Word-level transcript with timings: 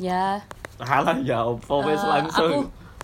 Ya, 0.00 0.40
Alah 0.80 1.20
ya 1.20 1.44
opo 1.44 1.84
wis 1.84 2.00
eh, 2.00 2.08
langsung. 2.08 2.48
Aku 2.48 2.58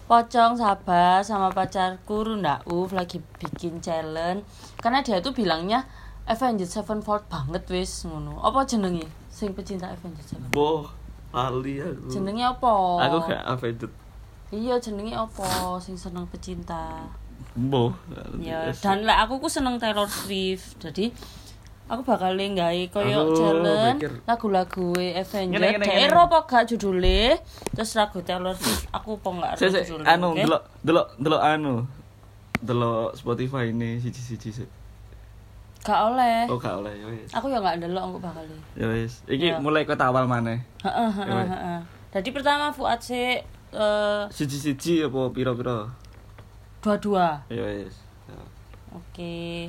pocong 0.08 0.56
sabar 0.56 1.20
sama 1.20 1.52
pacarku 1.52 2.24
Runda 2.24 2.64
Uf 2.64 2.96
lagi 2.96 3.20
bikin 3.36 3.84
challenge 3.84 4.48
karena 4.80 5.04
dia 5.04 5.20
tuh 5.20 5.36
bilangnya 5.36 5.84
Avengers 6.24 6.72
Sevenfold 6.72 7.28
banget 7.28 7.68
wis 7.68 8.08
ngono. 8.08 8.40
Apa 8.40 8.64
jenenge? 8.64 9.04
Sing 9.28 9.52
pecinta 9.52 9.92
Avengers 9.92 10.24
Sevenfold. 10.24 10.56
Boh, 10.56 10.88
lali 11.36 11.84
aku. 11.84 12.08
Jenenge 12.08 12.48
apa? 12.48 12.72
Aku 13.12 13.16
gak 13.28 13.44
Avenged. 13.44 13.92
Iya, 14.56 14.80
jenenge 14.80 15.12
apa 15.12 15.76
sing 15.84 16.00
seneng 16.00 16.24
pecinta. 16.32 17.04
Boh. 17.52 17.92
Ya, 18.40 18.72
dan 18.72 19.04
lek 19.04 19.20
aku 19.28 19.44
ku 19.44 19.48
seneng 19.52 19.76
Taylor 19.76 20.08
Swift. 20.08 20.80
Jadi 20.80 21.12
aku 21.86 22.02
bakal 22.02 22.34
nggawe 22.34 22.82
koyo 22.90 23.18
mikir- 23.94 24.22
lagu-lagu 24.22 24.90
ngene. 24.92 25.78
Daerah 25.78 26.26
apa 26.26 26.38
gak 26.44 26.66
judule? 26.66 27.38
Terus 27.70 27.94
lagu 27.94 28.18
Taylor 28.20 28.52
Swift 28.52 28.90
aku 28.90 29.14
apa 29.16 29.28
enggak 29.30 29.52
Sik 29.56 29.70
sik 29.70 29.84
judule. 29.86 30.04
anu 30.04 30.34
delok 30.34 30.62
delok 30.80 31.06
delok 31.16 31.42
anu. 31.42 31.74
Delok 32.56 33.12
Spotify 33.12 33.70
ini 33.70 33.96
siji-siji 33.96 34.50
sik. 34.50 34.70
Gak 35.80 36.00
oleh. 36.04 36.48
Oh 36.48 36.56
gak 36.56 36.74
oleh 36.76 36.90
ya 36.92 37.06
wis. 37.06 37.30
Aku 37.30 37.46
ya 37.46 37.60
gak 37.60 37.78
ndelok 37.78 38.02
aku 38.04 38.18
bakal. 38.18 38.42
Ya 38.74 38.86
wis. 38.88 39.22
Iki 39.24 39.46
Ya. 39.48 39.56
mulai 39.56 39.84
kota 39.84 40.06
awal 40.06 40.24
maneh. 40.24 40.58
Heeh, 40.80 41.10
heeh, 41.12 41.26
Ya 41.28 41.44
heeh. 41.46 41.80
Jadi 42.12 42.28
pertama 42.30 42.72
Fuad 42.72 42.98
sih 42.98 43.38
eh 43.68 44.22
Siji-siji 44.28 45.04
apa 45.04 45.30
pira-pira? 45.30 45.86
dua-dua. 46.78 47.46
Ya 47.46 47.62
wis. 47.62 47.94
Oke. 48.90 49.68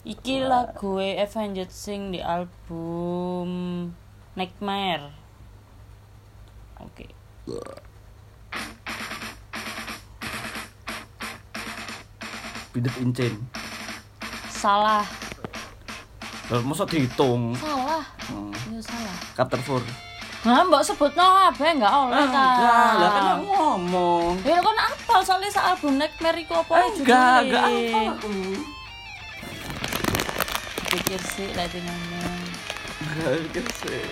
Iki 0.00 0.48
lagu 0.48 0.96
Avengers 0.96 1.76
sing 1.76 2.08
di 2.08 2.24
album 2.24 3.48
Nightmare. 4.32 5.12
Oke. 6.80 7.04
Bidet 12.72 12.96
incen. 12.96 13.36
Salah. 14.48 15.04
Lah 16.48 16.62
mosok 16.64 16.96
dihitung. 16.96 17.52
Salah. 17.60 18.00
Hmm. 18.24 18.56
Iya 18.72 18.80
salah. 18.80 19.16
Chapter 19.36 19.60
4. 19.60 19.84
Nah, 20.40 20.64
mbok 20.64 20.80
sebut 20.80 21.12
no 21.12 21.26
kabeh 21.52 21.76
enggak 21.76 21.92
oleh 21.92 22.24
ta. 22.32 22.48
Enggak, 22.56 22.92
lah 22.96 23.10
kan 23.12 23.24
aku 23.36 23.44
ngomong. 23.52 24.32
Ya 24.48 24.56
kan 24.64 24.76
apal 24.80 25.20
soalnya 25.20 25.52
album 25.60 26.00
Nightmare 26.00 26.40
iku 26.40 26.64
apa 26.64 26.88
Enggak, 26.88 26.96
judulnya? 26.96 27.36
enggak 27.44 27.64
apa 27.68 27.98
aku. 28.16 28.32
Lagi 31.10 31.82
ngomong. 31.82 32.38
Enggak 33.02 33.42
pikir 33.50 33.64
sih. 33.82 34.06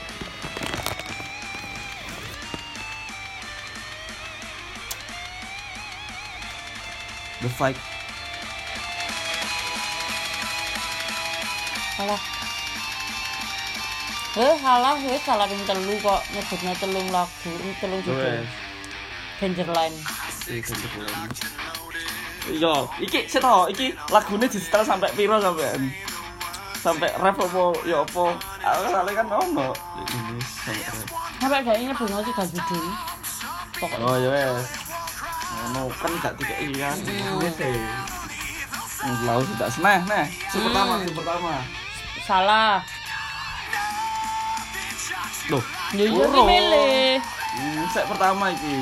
The 7.39 7.51
fight. 7.55 7.79
Salah. 11.95 12.21
Eh, 14.35 14.55
salah, 14.59 14.95
eh, 14.99 15.21
salah 15.23 15.47
ping 15.47 15.63
telu 15.71 15.95
kok 16.03 16.21
nyebutnya 16.35 16.75
telung 16.83 17.09
lagu, 17.15 17.51
ini 17.63 17.73
telung 17.79 18.03
judul. 18.03 18.43
Dangerline. 19.39 19.99
Iki 20.51 20.67
kebetulan. 20.67 21.31
Yo, 22.59 22.91
iki 22.99 23.31
seto, 23.31 23.71
iki 23.71 23.95
lagune 24.11 24.51
di 24.51 24.59
setel 24.59 24.83
sampai 24.83 25.15
piro 25.15 25.39
sampean? 25.39 26.08
Sampai 26.89 27.13
rap 27.21 27.37
apa 27.37 27.65
ya 27.85 28.01
apa? 28.01 28.25
Aku 28.65 28.81
soalnya 28.89 29.13
kan 29.13 29.27
ono. 29.29 29.69
Ini 30.09 30.41
sampai 31.37 31.61
gak 31.61 31.77
ini 31.77 31.93
bunga 31.93 32.25
tiga 32.25 32.45
judul. 32.49 32.87
Pokoknya. 33.77 34.09
Oh 34.09 34.17
ya 34.17 34.29
wes. 34.33 34.73
Ngono 35.53 35.93
kan 35.93 36.11
gak 36.25 36.33
dikeki 36.41 36.81
kan. 36.81 36.97
Wes 37.45 37.61
e. 37.61 37.77
Lau 39.29 39.45
sudah 39.45 39.69
seneh, 39.69 40.01
nah. 40.09 40.25
Si 40.49 40.57
pertama, 40.57 40.97
si 41.05 41.13
pertama. 41.13 41.53
Salah. 42.25 42.81
Loh, 45.53 45.65
Ya 45.93 46.05
iya 46.09 46.25
milih. 46.25 47.21
Hmm, 47.53 47.85
sek 47.93 48.09
pertama 48.09 48.49
iki. 48.49 48.77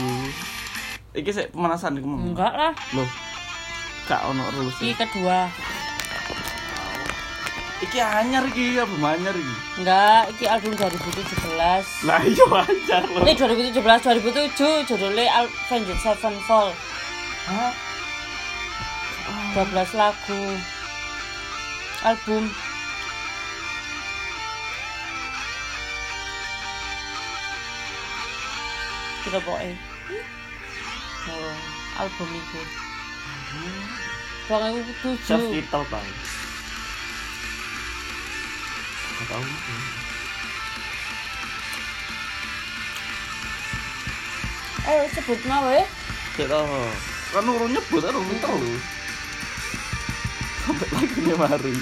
Iki 1.10 1.30
sek 1.34 1.47
pemanasan 1.50 1.98
iku 1.98 2.06
mau. 2.06 2.22
Enggak 2.22 2.54
lah. 2.54 2.72
Loh. 2.94 3.10
Gak 4.06 4.22
ono 4.30 4.47
rules. 4.54 4.78
Ki 4.78 4.94
kedua. 4.94 5.50
Iki 7.76 8.00
anyar 8.00 8.44
iki, 8.48 8.81
apa 8.81 8.94
anyar 9.04 9.37
iki? 9.37 9.54
Enggak, 9.84 10.22
iki 10.32 10.44
album 10.48 10.72
2017. 10.81 12.09
Lah 12.09 12.20
iya 12.25 12.44
anyar 12.48 13.03
loh. 13.12 13.20
Ini 13.20 13.32
2017 13.37 13.76
2007 13.76 14.88
judulnya 14.88 15.44
Avengers 15.44 16.00
Sevenfold. 16.00 16.72
Hah? 17.53 17.72
12 19.53 19.92
lagu. 19.92 20.42
Album 22.04 22.44
Kira 29.25 29.42
pokoknya 29.42 29.75
oh, 31.34 31.56
album 31.98 32.28
itu 32.31 32.60
Pokoknya 34.47 34.78
itu 34.86 35.10
Chef 35.26 35.42
tujuh 35.42 35.50
Kittle 35.50 35.84
bang. 35.91 36.06
Gak 39.16 39.27
tau. 39.32 39.44
Ayo 44.87 45.03
sebut 45.10 45.41
mau 45.49 45.66
ya 45.72 45.82
tau. 46.47 46.69
Kan 47.32 47.49
urung 47.49 47.72
nyebut, 47.72 48.00
kan 48.04 48.15
urung 48.15 48.38
terus. 48.38 48.82
Sampai 50.62 50.88
lagunya 50.93 51.34
mari. 51.34 51.77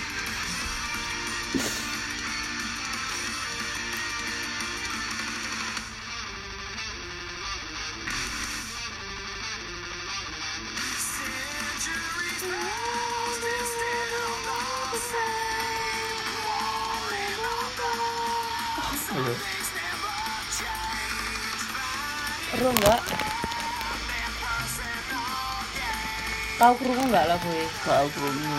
Tahu 26.64 26.80
kerungu 26.80 27.12
enggak 27.12 27.28
lagu 27.28 27.44
ini? 27.52 27.68
Tahu 27.84 28.08
krungu. 28.08 28.56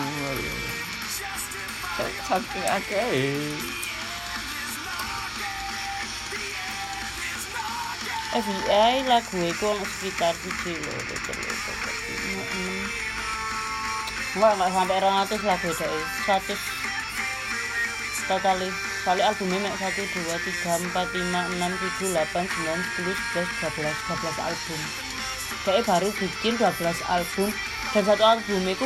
Saking 1.98 2.66
akeh. 2.70 3.10
FBI 8.30 9.10
lagu 9.10 9.38
itu 9.42 9.64
ono 9.66 9.82
sekitar 9.82 10.38
tujuh 10.38 10.78
loh 10.78 10.98
telu 11.02 11.50
papat 11.50 11.94
lima 12.06 12.42
enam 12.46 12.86
enggak 14.38 14.52
enggak 14.54 14.70
sampai 14.70 14.98
200 15.02 15.50
lagu 15.50 15.66
itu 15.66 15.90
seratus 16.22 16.60
totali 18.30 18.68
kali 19.02 19.22
albumnya 19.26 19.58
mek 19.66 19.74
satu 19.82 20.02
dua 20.14 20.36
tiga 20.46 20.78
empat 20.78 21.10
lima 21.10 21.40
enam 21.58 21.74
tujuh 21.74 22.14
delapan 22.14 22.46
sembilan 22.54 22.80
sepuluh 22.86 23.16
sebelas 23.18 23.50
dua 23.50 23.70
belas 23.74 23.96
dua 23.98 24.16
belas 24.22 24.36
album 24.46 24.80
kayak 25.66 25.82
baru 25.82 26.08
bikin 26.14 26.54
12 26.54 26.70
album 27.10 27.50
dan 27.96 28.04
satu 28.04 28.28
album 28.28 28.60
itu 28.68 28.84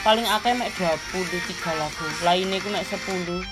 paling 0.00 0.24
akeh 0.24 0.56
mek 0.56 0.72
23 0.80 1.76
lagu 1.76 2.06
lainnya 2.24 2.56
itu 2.56 2.72
mek 2.72 2.88
10 2.88 2.96
13 2.96 3.36
11 3.36 3.44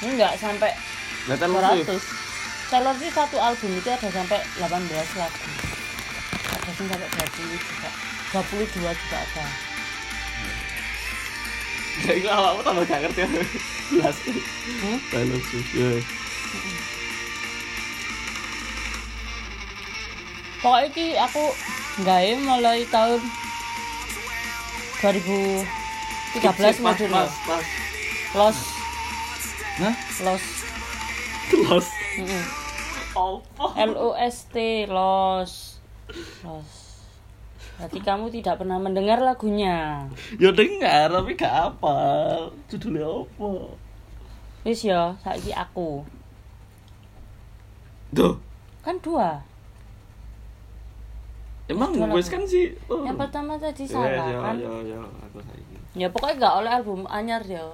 ini 0.00 0.16
enggak 0.16 0.40
sampai 0.40 0.72
Lah 1.28 1.36
Taylor 1.36 1.60
Swift. 1.60 2.00
200 2.00 2.72
Taylor 2.72 2.94
Swift 2.96 3.12
satu 3.12 3.36
album 3.36 3.76
itu 3.76 3.88
ada 3.92 4.08
sampai 4.08 4.40
18 4.56 4.64
lagu 5.20 5.40
ada 6.48 6.64
yang 6.64 6.76
sampai 6.80 6.96
20 6.96 7.60
juga 7.60 7.90
22 8.32 8.72
juga 8.72 9.18
ada 9.20 9.44
Ya 12.00 12.16
itu 12.16 12.24
awakmu 12.32 12.64
tambah 12.64 12.88
gak 12.88 13.04
ngerti. 13.04 13.44
Jelas. 13.92 14.16
hmm? 14.24 14.98
Taylor 15.12 15.40
Swift. 15.44 15.68
Ya. 15.76 16.00
pokoknya 20.60 21.24
aku 21.24 21.44
gawe 22.04 22.30
mulai 22.44 22.84
tahun 22.88 23.20
2013 25.00 26.84
modul 26.84 27.08
Mas, 27.08 27.32
mas. 27.48 27.66
Los 28.36 28.58
Hah? 29.80 29.94
Los 30.20 30.44
Los. 31.50 31.86
L 33.74 33.92
O 33.96 34.08
S 34.14 34.46
T 34.52 34.84
Los 34.86 35.80
Los 36.44 36.70
Berarti 37.80 37.98
kamu 38.04 38.28
tidak 38.28 38.60
pernah 38.60 38.76
mendengar 38.76 39.24
lagunya 39.24 40.04
Ya 40.36 40.52
dengar 40.52 41.08
tapi 41.08 41.32
gak 41.32 41.72
apa. 41.72 41.96
Judulnya 42.68 43.08
apa? 43.08 43.72
Wis 44.68 44.84
ya, 44.84 45.16
saiki 45.24 45.56
aku 45.56 46.04
Duh, 48.12 48.36
kan 48.84 49.00
dua 49.00 49.40
emang 51.70 51.90
lagu. 51.94 52.18
kan 52.18 52.42
sih. 52.44 52.74
Oh. 52.90 53.06
yang 53.06 53.14
pertama 53.16 53.54
tadi 53.54 53.86
Ya, 53.86 53.90
salah 53.94 54.10
ya, 54.10 54.38
kan 54.42 54.54
ya, 54.58 54.72
ya, 54.82 55.00
aku 55.00 55.38
saiki. 55.40 55.76
ya 55.94 56.06
pokoknya 56.10 56.34
gak 56.42 56.54
oleh 56.60 56.70
album 56.74 57.00
anyar 57.06 57.42
ya 57.46 57.64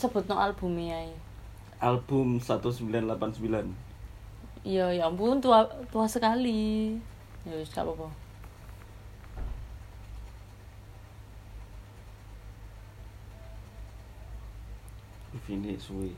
sebut 0.00 0.24
no 0.32 0.40
albumnya 0.40 0.96
ya 1.12 1.18
Album 1.82 2.38
1989. 2.40 3.68
iya 4.64 4.86
ya 4.94 5.10
ampun 5.10 5.42
tua 5.42 5.66
tua 5.92 6.06
sekali 6.08 6.96
ya 7.44 7.52
wis 7.58 7.68
gak 7.74 7.84
apa-apa 7.84 8.08
suwi. 15.78 16.14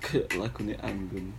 Kayak 0.00 0.28
lagunya 0.38 0.76
Anggun. 0.86 1.34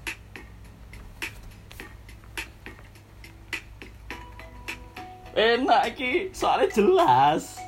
Enak 5.38 5.94
iki, 5.94 6.34
soalnya 6.34 6.68
jelas. 6.74 7.68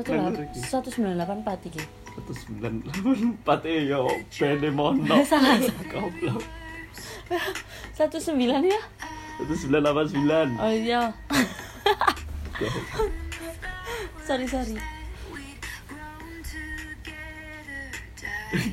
satu 0.00 0.12
satu 0.56 0.88
sembilan 0.88 1.14
delapan 1.18 1.38
empat 1.44 1.58
iki 1.68 1.82
Satu 2.16 2.32
sembilan 2.32 2.72
delapan 2.82 3.18
empat 3.36 3.60
eh 3.68 3.80
yo 3.90 4.08
bene 4.38 4.68
mono. 4.72 5.16
Salah. 5.30 5.60
Goblok. 5.86 6.42
satu 7.94 8.18
sembilan 8.18 8.62
ya 8.66 8.80
Delapan 9.48 10.06
sembilan. 10.06 10.48
oh 10.60 10.72
iya 10.72 11.02
sorry 14.26 14.46
sorry 14.46 14.76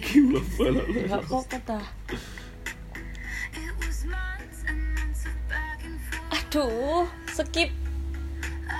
Gimana 0.01 0.81
nggak 0.89 1.21
apa-apa 1.29 1.57
dah 1.63 1.85
aduh 6.33 7.05
skip 7.29 7.69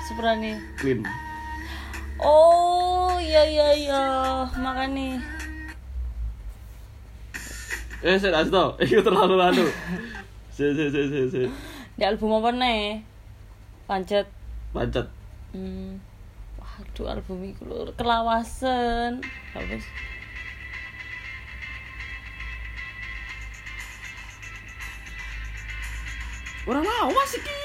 sebenarnya 0.10 0.58
Clean. 0.82 1.06
oh 2.18 3.14
iya 3.22 3.46
iya 3.46 3.68
iya 3.78 4.04
makanya 4.58 5.22
Eh, 7.98 8.14
saya 8.14 8.46
tau. 8.46 8.78
Itu 8.78 9.02
terlalu 9.02 9.42
lalu. 9.42 9.66
Si, 10.54 10.70
si, 10.70 10.86
si, 10.94 11.02
si, 11.10 11.20
si. 11.34 11.44
Di 11.98 12.04
album 12.06 12.38
apa 12.38 12.50
nih 12.54 13.02
pancet 13.90 14.28
Pancet. 14.70 15.08
hmm. 15.52 15.98
waduh 16.60 17.08
album 17.10 17.38
itu 17.44 17.62
lho 17.66 17.90
kelawasan 17.98 19.18
habis 19.52 19.82
Orang 26.68 26.84
mau 26.84 27.08
masih 27.16 27.40
ki. 27.40 27.60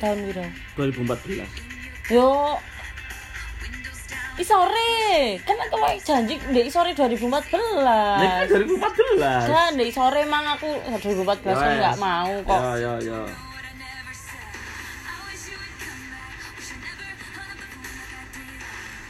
tahun 0.00 0.18
berapa 0.26 0.48
2014. 0.80 1.44
yo 2.10 2.56
isore 4.34 4.94
kan 5.42 5.56
aku 5.56 5.76
wae 5.78 5.98
janji 6.00 6.34
di 6.50 6.60
isore 6.66 6.90
2014 6.90 7.54
Nah, 7.78 8.42
kan 8.42 8.46
2014. 8.50 9.46
kan 9.46 9.72
di 9.78 9.86
sore 9.88 10.20
emang 10.22 10.44
aku 10.52 10.68
2014 10.98 11.54
kan 11.54 11.70
Ya, 11.70 11.78
nggak 11.80 11.96
mau 11.98 12.32
kok 12.42 12.58
Ya, 12.58 12.72
ya, 12.76 12.92
ya. 13.00 13.20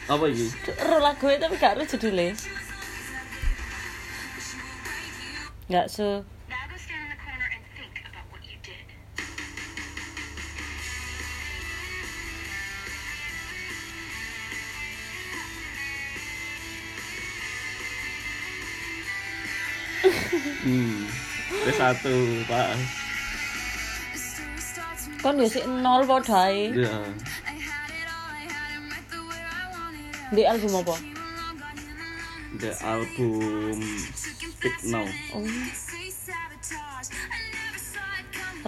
Apa 0.05 0.29
ini? 0.29 0.45
Ro 0.85 0.97
lagu 1.01 1.25
tapi 1.33 1.55
gak 1.57 1.73
ro 1.77 1.83
judulnya 1.83 2.37
nggak 5.65 5.89
se 5.89 6.05
Now 6.05 6.34
Hmm. 20.65 21.05
D1 21.65 22.45
pas. 22.49 22.73
kon 25.21 25.37
yo 25.41 25.47
sik 25.49 25.65
nol 25.85 26.01
padha 26.09 26.39
ae 26.49 26.63
Ya. 26.83 26.95
di 30.35 30.41
album 30.51 30.73
apa 30.81 30.95
The 32.61 32.71
album 32.81 33.77
Speak 34.21 34.77
Now. 34.93 35.05
oh 35.37 35.45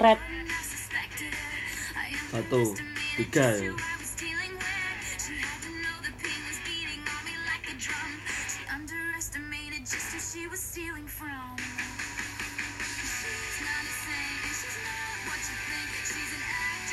red 0.03 0.19
Satu, 2.27 2.61
tiga 3.17 3.47
ya. 3.57 3.73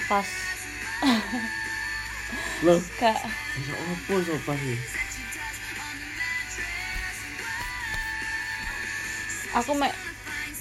Pas. 0.07 0.29
Loh, 2.65 2.81
gak 2.97 3.19
bisa 3.59 3.73
apa 3.77 4.15
sopa 4.25 4.53
sih? 4.57 4.79
aku 9.55 9.71
mek 9.79 9.95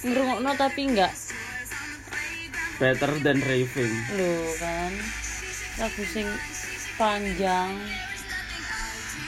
ngrungokno 0.05 0.53
tapi 0.53 0.81
enggak 0.85 1.13
Better 2.81 3.21
than 3.21 3.37
Raving. 3.45 3.93
lho 4.17 4.49
kan. 4.57 4.91
Lagu 5.77 6.03
sing 6.09 6.25
panjang. 6.97 7.69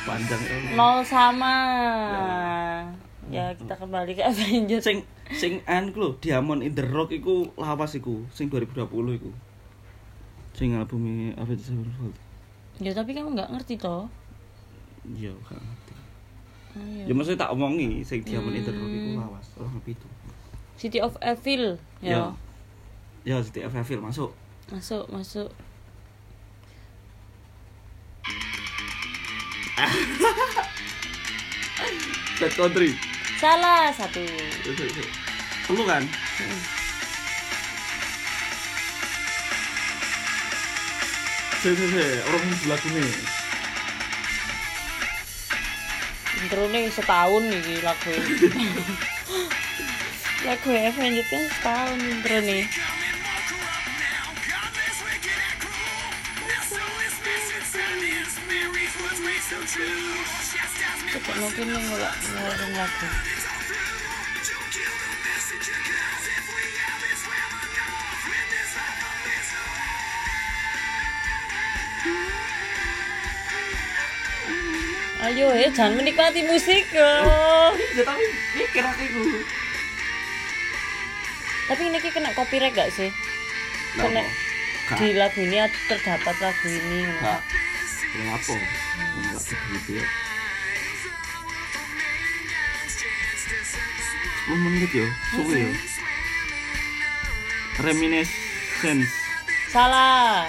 Panjang 0.01 0.41
ya. 0.43 0.73
nol 0.73 1.05
sama. 1.05 1.55
Ya. 3.29 3.53
Kita 3.53 3.77
kembali 3.77 4.17
ke 4.17 4.25
Avengers. 4.25 4.81
Sing 4.81 5.05
sing 5.37 5.61
an 5.69 5.93
ku 5.93 6.01
lho, 6.01 6.09
Diamond 6.19 6.65
in 6.65 6.73
the 6.73 6.83
Rock 6.89 7.13
iku 7.13 7.53
lawas 7.53 7.93
iku, 7.93 8.25
sing 8.33 8.49
2020 8.49 9.21
iku. 9.21 9.29
Sing 10.55 10.71
albumnya 10.73 11.35
Avenged 11.35 11.67
Sevenfold. 11.67 12.15
ya 12.75 12.91
tapi 12.91 13.11
kamu 13.11 13.35
nggak 13.35 13.51
ngerti 13.51 13.75
toh 13.75 14.07
Iya, 15.05 15.31
gak 15.45 15.55
ngerti. 15.55 15.93
oh, 16.75 16.85
iya. 16.89 17.03
Ya 17.05 17.13
maksudnya 17.13 17.39
tak 17.39 17.53
omongi 17.53 18.01
sing 18.01 18.19
in 18.25 18.35
the 18.57 18.71
Rock 18.71 18.89
iku 18.89 19.09
Hmm. 19.13 19.21
lawas, 19.21 19.47
orang 19.55 19.79
itu. 19.85 20.07
City 20.75 20.99
of 20.99 21.15
Evil 21.21 21.79
Ya. 22.01 22.11
ya 22.11 22.23
Ya, 23.23 23.37
City 23.39 23.61
of 23.61 23.71
Evil 23.71 24.01
masuk. 24.01 24.31
masuk 24.67 25.05
masuk 25.07 25.47
Bad 32.39 32.51
Country. 32.53 32.91
salah 33.39 33.91
satu 33.91 34.23
Perlu 35.65 35.83
kan? 35.83 36.03
Si, 36.37 36.43
si, 41.65 41.73
si, 41.73 42.05
orang 42.29 42.45
lagu 42.69 42.87
nih. 42.93 43.13
intro 46.45 46.69
nih 46.69 46.93
setahun 46.93 47.41
nih 47.41 47.81
lagu 47.81 48.09
ini. 48.13 48.53
lagu 50.45 50.69
Avengers 50.69 51.25
kan 51.25 51.43
setahun 51.57 51.97
intro 52.05 52.37
nih 52.45 52.69
Cepat 61.15 61.35
mungkin 61.41 61.65
nih 61.65 61.81
ngelak 61.81 62.13
ngeluarin 62.29 62.71
lagu 62.77 63.07
Ayo 75.25 75.49
ya, 75.57 75.73
jangan 75.73 75.97
menikmati 75.97 76.45
musik 76.45 76.85
yo. 76.93 77.01
Ya 77.97 78.03
tapi 78.05 78.25
mikir 78.53 78.85
aku. 78.85 79.41
Tapi 81.65 81.81
ini 81.89 81.97
kena 81.97 82.29
copyright 82.37 82.77
gak 82.77 82.93
sih? 82.93 83.09
Kena 83.97 84.21
di 85.01 85.17
lagu 85.17 85.41
ini 85.41 85.65
terdapat 85.89 86.35
lagu 86.37 86.67
ini. 86.69 87.09
Gak. 87.25 87.41
Belum 88.13 88.37
apa? 88.37 88.53
Enggak 88.53 89.41
begitu 89.49 89.91
ya. 89.97 90.05
10 94.45 94.61
menit 94.61 94.91
yo, 94.93 95.09
suwe 95.33 95.57
yo. 95.57 95.71
Reminiscence. 97.81 99.09
Salah. 99.73 100.45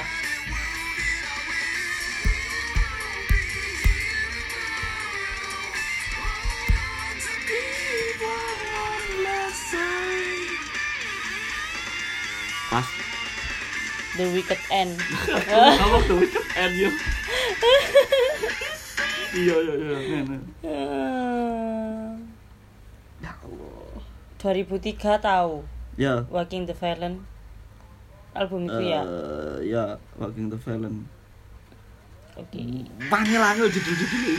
The 14.17 14.27
Wicked 14.33 14.61
End. 14.73 14.97
Apa 15.85 15.97
tuh 16.09 16.17
wicked 16.25 16.47
end 16.57 16.75
yo. 16.77 16.91
Iya 19.37 19.53
iya 19.53 19.75
iya. 19.77 20.21
Nah. 20.25 20.41
Hmm. 20.65 22.25
Ya 23.21 23.33
Allah. 23.37 24.01
2003 24.41 25.21
tahu 25.21 25.61
Ya. 26.01 26.25
Walking 26.33 26.65
the 26.65 26.73
Valen 26.73 27.25
album 28.37 28.69
itu 28.69 28.81
ya. 28.85 29.01
Eh, 29.01 29.73
ya, 29.73 29.85
Walking 30.21 30.53
the 30.53 30.61
Valen. 30.61 31.09
Oke. 32.37 32.61
Panggil 33.09 33.41
angel 33.41 33.69
judul-judulnya. 33.73 34.37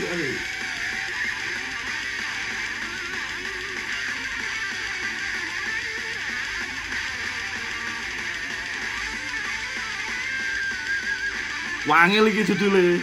Aduh. 11.88 11.94
Wangil 11.94 12.28
iki 12.28 12.44
judulnya. 12.44 13.00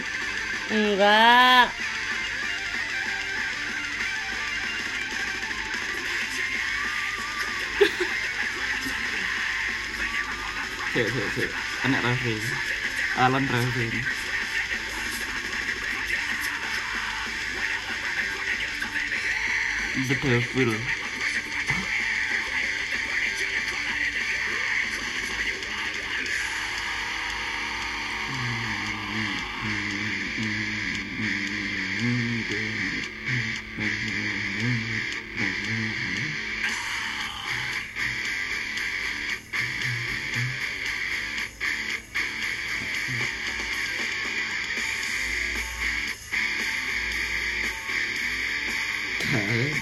Enggak. 0.70 1.68
Sik, 10.94 11.06
sik, 11.12 11.26
sik. 11.34 11.50
Enak 11.84 12.00
Rafi. 12.00 12.34
Alan 13.18 13.44
Rafi. 13.50 13.86
The 20.08 20.14
Devil. 20.22 20.72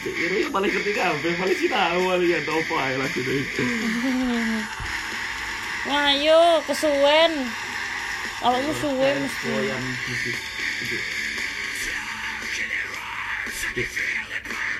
Yang 0.04 0.52
paling 0.52 0.68
ngerti 0.68 0.92
kabeh, 0.92 1.32
paling 1.40 1.56
sinau 1.56 2.12
paling 2.12 2.28
ya 2.28 2.40
topo 2.44 2.76
ae 2.76 3.00
lagu 3.00 3.20
itu. 3.25 3.64
Ngayo 5.88 6.61
kesuwen. 6.68 7.32
Awakmu 8.44 8.73
suwe 8.76 9.08
mesti. 9.25 9.73
khusus. 10.04 10.37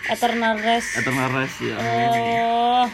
Eternal 0.05 0.61
Rest. 0.61 1.01
Eternal 1.01 1.33
Rest 1.33 1.57
ya. 1.65 1.81
Oh, 1.81 2.85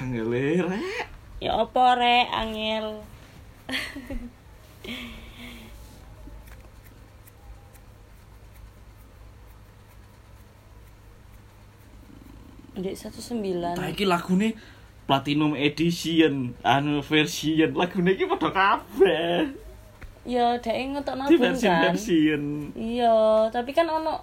Angele 0.00 0.64
rek. 0.64 1.04
ya 1.44 1.60
apa 1.60 1.84
rek 2.00 2.26
angel. 2.32 3.04
Dek 12.80 12.96
19 12.96 13.76
Nah 13.78 13.88
iki 13.92 14.04
lagune 14.08 14.56
Platinum 15.10 15.58
Edition, 15.58 16.54
anu 16.62 17.02
version 17.02 17.74
lagune 17.74 18.14
iki 18.14 18.30
padha 18.30 18.50
kabeh. 18.54 19.50
Ya 20.22 20.54
dek 20.62 20.76
ngetokno 20.76 21.26
album 21.26 21.40
version 21.40 21.72
kan. 21.74 21.82
version. 21.90 22.42
Iya, 22.78 23.50
tapi 23.50 23.74
kan 23.74 23.90
ono 23.90 24.22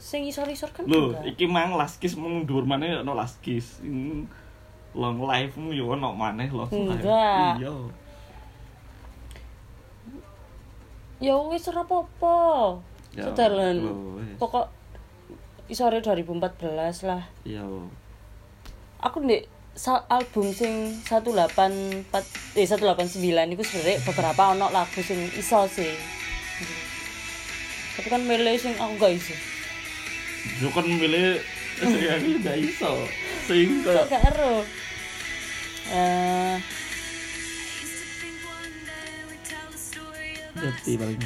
sing 0.00 0.24
isor-isor 0.28 0.72
kan 0.72 0.84
Lho, 0.88 1.16
iki 1.24 1.44
mang 1.44 1.76
last 1.76 2.00
kiss 2.00 2.16
mung 2.16 2.48
dhuwur 2.48 2.64
maneh 2.64 2.96
ono. 2.96 3.12
Hmm, 3.16 4.24
Long 4.96 5.20
life 5.28 5.60
mu 5.60 5.76
yo 5.76 5.92
ono 5.92 6.16
maneh 6.16 6.48
long 6.48 6.72
life. 6.72 7.04
Enggak. 7.04 7.60
Iya. 7.60 7.74
Ya 11.20 11.34
wis 11.48 11.68
ora 11.68 11.84
apa-apa. 11.84 12.36
Ya, 13.16 13.28
Sedalan. 13.28 13.76
Pokok 14.36 14.68
isore 15.66 15.98
2014 16.02 17.08
lah. 17.08 17.22
Iya. 17.42 17.64
Aku 19.02 19.22
ndek 19.22 19.50
album 20.08 20.56
sing 20.56 20.96
184 21.04 22.56
eh 22.56 22.64
189 22.64 23.52
iku 23.52 23.62
sebenarnya 23.62 24.00
beberapa 24.08 24.42
ono 24.56 24.66
lagu 24.72 25.00
sing 25.02 25.20
iso 25.36 25.68
sih. 25.68 25.92
Tapi 27.96 28.08
kan 28.08 28.22
milih 28.24 28.56
sing 28.56 28.72
aku 28.76 28.92
gak 28.96 29.12
iso. 29.16 29.34
Yo 30.62 30.68
kan 30.72 30.86
milih 30.86 31.40
saya 31.76 32.16
iki 32.16 32.40
gak 32.40 32.56
iso. 32.56 32.92
Sing 33.46 33.84
gak 33.84 34.10
ero. 34.10 34.64
Eh, 35.86 36.56
ngerti 40.56 40.92
paling. 40.98 41.20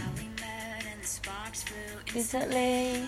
recently 2.10 3.06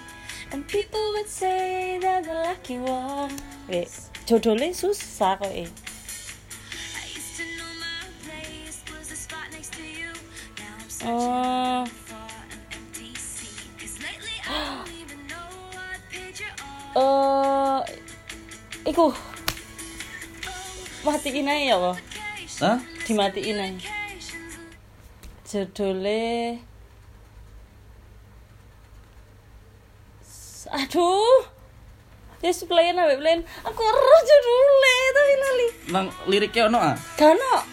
and 0.53 0.69
people 0.69 1.01
would 1.17 1.29
say 1.29 1.99
that 2.01 2.25
the 2.25 2.35
lucky 2.35 2.79
one. 2.79 3.33
Wait, 3.69 3.89
judulnya 4.29 4.77
susah 4.77 5.41
kok 5.41 5.49
eh. 5.49 5.69
Oh, 11.03 11.83
eh, 17.89 18.93
iku 18.93 19.09
matiin 21.03 21.49
aja 21.49 21.65
ya 21.65 21.77
kok. 21.81 21.97
Hah? 22.61 22.79
Dimatiin 23.09 23.59
aja. 23.59 23.89
Judulnya 25.49 26.61
Aduh. 30.93 31.49
Yes, 32.45 32.69
playin 32.69 33.01
abe 33.01 33.17
playin. 33.17 33.41
Aku 33.65 33.81
ero 33.81 34.17
judulnya 34.29 34.97
tapi 35.17 35.35
lali. 35.41 35.67
Nang 35.89 36.07
liriknya 36.29 36.69
ono 36.69 36.79
ah? 36.85 36.93
Gak 37.17 37.33
ono. 37.33 37.65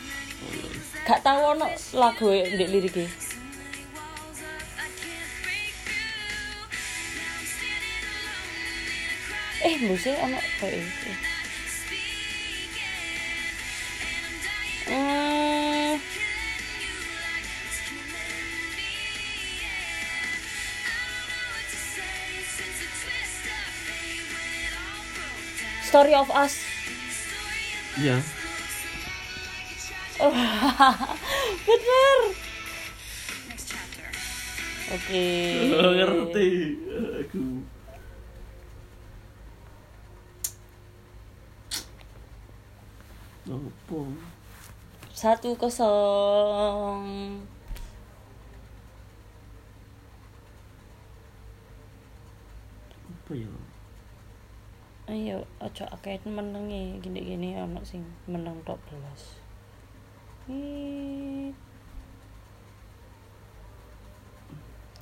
Gak 1.04 1.20
tau 1.20 1.52
ono 1.52 1.68
lagu 2.00 2.32
ndek 2.32 2.70
liriknya. 2.72 3.12
Eh, 9.68 9.76
mbuse 9.84 10.16
ono 10.16 10.40
kayak 10.64 10.88
Story 25.90 26.14
of 26.14 26.30
Us. 26.30 26.54
Iya. 27.98 28.22
Bener. 31.66 32.20
Oke. 34.94 35.26
Oh, 35.74 35.90
ngerti 35.98 36.78
aku. 37.26 37.46
Apa? 43.50 44.00
Satu 45.10 45.58
kosong. 45.58 47.02
Apa 53.10 53.34
ya? 53.34 53.69
Ayo, 55.10 55.42
ojo 55.58 55.84
akeh 55.90 56.22
menengi 56.30 57.02
gini-gini 57.02 57.58
ono 57.58 57.82
sing 57.82 58.06
meneng 58.30 58.62
tok 58.62 58.78
belas. 58.86 59.42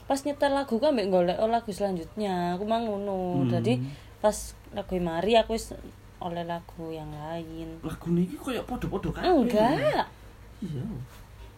Pas 0.07 0.19
nyetel 0.23 0.55
lagu 0.55 0.79
kan 0.79 0.95
mbek 0.95 1.11
golek 1.11 1.37
oh 1.43 1.51
lagu 1.51 1.67
selanjutnya, 1.75 2.55
aku 2.55 2.63
mang 2.63 2.87
ngono. 2.87 3.43
Hmm. 3.43 3.51
Jadi 3.51 3.83
pas 4.23 4.55
lagu 4.71 4.95
Mari 4.95 5.35
aku 5.35 5.59
wis 5.59 5.75
oleh 6.17 6.41
lagu 6.41 6.89
yang 6.89 7.13
lain 7.13 7.77
lagu 7.85 8.09
ini 8.09 8.25
kayak 8.33 8.65
podo-podo 8.65 9.13
kabeh. 9.13 9.29
enggak 9.29 10.09
Iya. 10.57 10.81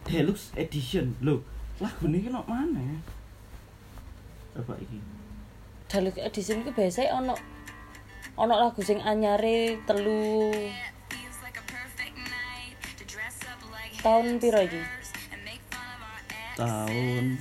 Deluxe 0.04 0.52
edition. 0.60 1.16
Loh, 1.24 1.40
lagu 1.80 2.04
ini 2.04 2.20
kena 2.20 2.44
mana? 2.44 3.00
Apa 4.52 4.76
iki? 4.76 5.00
Daluk 5.88 6.20
edisi 6.20 6.52
ku 6.60 6.68
biasa 6.76 7.08
ono 7.16 7.32
ono 8.40 8.56
lagu 8.56 8.80
sing 8.80 9.04
anyare 9.04 9.76
telu 9.84 10.48
tahun 14.00 14.40
piro 14.40 14.64
iki 14.64 14.80
Tahun 16.60 17.40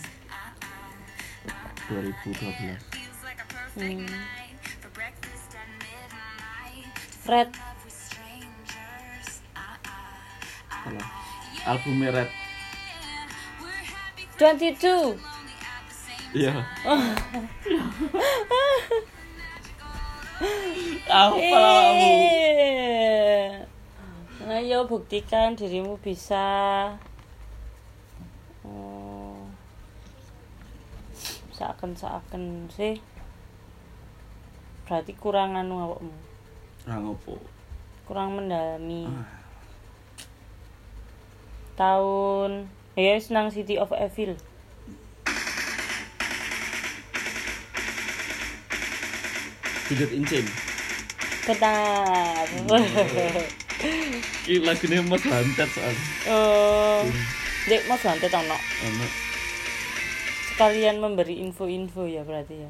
2012. 1.91 2.79
hmm. 3.79 4.08
Red 7.27 7.50
Kalau 10.72 11.06
album 11.68 11.96
Red. 12.03 12.32
22 14.39 15.20
Iya. 16.36 16.63
Apa 16.84 17.39
kamu? 21.10 21.42
Eh. 21.42 23.50
Ayo 24.50 24.86
buktikan 24.86 25.58
dirimu 25.58 25.98
bisa. 25.98 26.46
Oh. 28.62 29.42
Seakan 31.58 31.98
seakan 31.98 32.70
sih. 32.70 33.01
Berarti 34.86 35.18
kurang 35.18 35.58
anu 35.58 35.82
awakmu. 35.82 36.13
Nah, 36.86 36.98
ngopo? 37.01 37.42
Kurang 38.06 38.38
mendalami. 38.38 39.10
Ah. 39.10 39.25
Tahun 41.78 42.68
ya 42.94 43.16
wis 43.16 43.32
nang 43.32 43.50
City 43.50 43.82
of 43.82 43.89
Evil. 43.96 44.36
Tidak 49.89 50.13
incin. 50.13 50.68
Benar. 51.48 52.48
Iki 54.43 54.60
lagune 54.60 54.98
Mas 55.08 55.24
Lantet 55.24 55.69
soal. 55.72 55.96
oh. 56.27 57.00
Dek 57.69 57.81
Mas 57.88 58.01
Lantet 58.03 58.34
ono. 58.34 58.58
Ono. 58.60 59.05
Sekalian 60.51 61.00
memberi 61.00 61.39
info-info 61.39 62.03
ya 62.03 62.27
berarti 62.27 62.60
ya. 62.60 62.69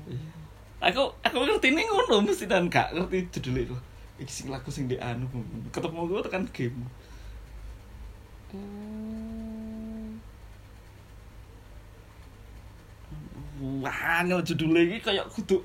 Aku 0.79 1.11
aku 1.25 1.35
ngerti 1.41 1.73
ini 1.73 1.83
ngono 1.89 2.21
mesti 2.21 2.45
dan 2.45 2.69
gak 2.69 2.93
ngerti 2.93 3.27
judulnya 3.33 3.73
itu. 3.73 3.75
Iki 4.21 4.31
sing 4.31 4.47
lagu 4.53 4.69
sing 4.69 4.85
di 4.85 5.01
anu 5.01 5.25
ketemu 5.73 6.05
gue 6.05 6.21
tekan 6.29 6.45
game. 6.53 6.85
Hmm. 8.53 10.21
Wah, 13.83 14.23
judulnya 14.45 14.81
iki 14.87 14.97
kayak 15.03 15.27
kudu 15.35 15.59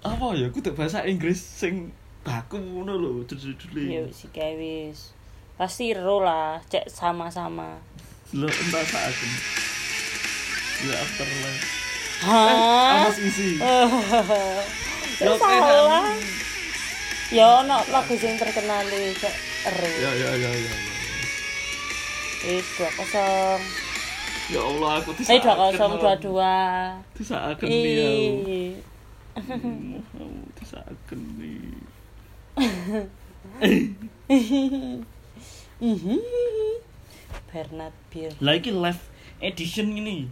apa 0.00 0.32
ya 0.32 0.48
kudu 0.48 0.72
bahasa 0.72 1.04
Inggris 1.04 1.36
sing 1.36 1.92
baku 2.20 2.56
ngono 2.56 2.96
lho 2.96 3.10
Ya 3.20 3.24
judul-judulnya. 3.28 4.00
wis 4.08 4.24
iki 4.24 4.40
ae 4.40 4.54
wis. 4.56 5.12
Pasti 5.60 5.92
ro 5.92 6.24
lah, 6.24 6.56
cek 6.72 6.88
sama-sama. 6.88 7.76
Lo 8.32 8.48
entah 8.48 8.80
saat 8.80 9.12
ini. 9.12 9.38
Ya 10.88 10.96
afterlife. 10.96 11.60
Eh, 12.20 12.24
Hah? 12.24 13.08
apa 13.08 13.20
isi? 13.20 13.60
Lo 15.20 15.32
salah. 15.40 16.16
Ya 17.28 17.44
ono 17.60 17.76
lagu 17.92 18.14
sing 18.16 18.40
terkenal 18.40 18.88
e, 18.88 19.12
cek 19.12 19.34
ro. 19.68 19.88
Ya 20.00 20.10
ya 20.16 20.30
ya 20.32 20.48
ya. 20.48 20.72
ya. 20.72 20.74
Wis 22.40 22.64
2-0. 22.80 23.60
Ya 24.50 24.60
Allah 24.64 24.90
aku 24.96 25.10
Eh 25.12 25.40
2-0 25.44 26.24
dua 26.24 26.40
2-2. 27.04 27.20
Disaaken 27.20 27.68
nih 27.68 27.92
ya. 27.92 28.10
Ih. 29.40 30.02
Disaaken 30.58 31.20
nih. 31.40 31.80
Bernard 37.50 37.96
Beer. 38.12 38.32
Lah 38.44 38.54
iki 38.58 38.70
live 38.70 39.02
edition 39.40 39.96
ini. 39.96 40.28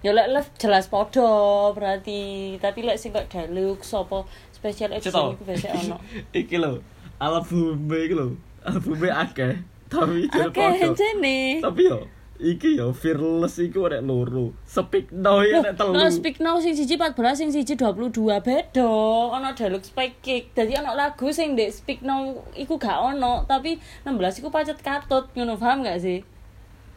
Ya 0.00 0.16
lek 0.16 0.32
live 0.32 0.48
jelas 0.56 0.88
podo 0.88 1.28
berarti, 1.76 2.56
tapi 2.56 2.80
lek 2.86 2.96
sing 2.96 3.12
kok 3.12 3.28
deluxe 3.28 3.92
apa 3.92 4.24
special 4.54 4.96
edition 4.96 5.36
iku 5.36 5.44
biasa 5.44 5.68
ono. 5.76 5.96
iki 6.40 6.56
lho, 6.56 6.80
album 7.20 7.84
iki 7.92 8.16
lho. 8.16 8.28
Albume 8.60 9.08
akeh, 9.08 9.56
tapi 9.88 10.28
padha. 10.28 10.92
jene. 10.92 11.64
Tapi 11.64 11.80
yo 11.88 12.04
iki 12.40 12.80
yo 12.80 12.96
fearless 12.96 13.60
iku 13.60 13.86
nek 13.92 14.02
loro. 14.02 14.56
Speak 14.64 15.12
now 15.12 15.44
ya 15.44 15.60
nek 15.60 15.76
telu. 15.76 15.92
No 15.92 16.08
speak 16.08 16.40
now 16.40 16.56
sing 16.56 16.72
siji 16.72 16.96
14 16.96 17.36
sing 17.36 17.48
siji 17.52 17.76
22 17.76 18.40
beda. 18.40 18.88
Ono 19.36 19.48
deluxe 19.52 19.92
package. 19.92 20.50
Dadi 20.56 20.74
ono 20.80 20.96
lagu 20.96 21.28
sing 21.30 21.52
ndek 21.54 21.70
speak 21.70 22.00
now 22.00 22.32
iku 22.56 22.80
gak 22.80 22.96
ono, 22.96 23.44
tapi 23.44 23.76
16 24.02 24.40
iku 24.40 24.48
pacet 24.48 24.80
katut. 24.80 25.28
Ngono 25.36 25.60
paham 25.60 25.84
gak 25.84 26.00
sih? 26.00 26.24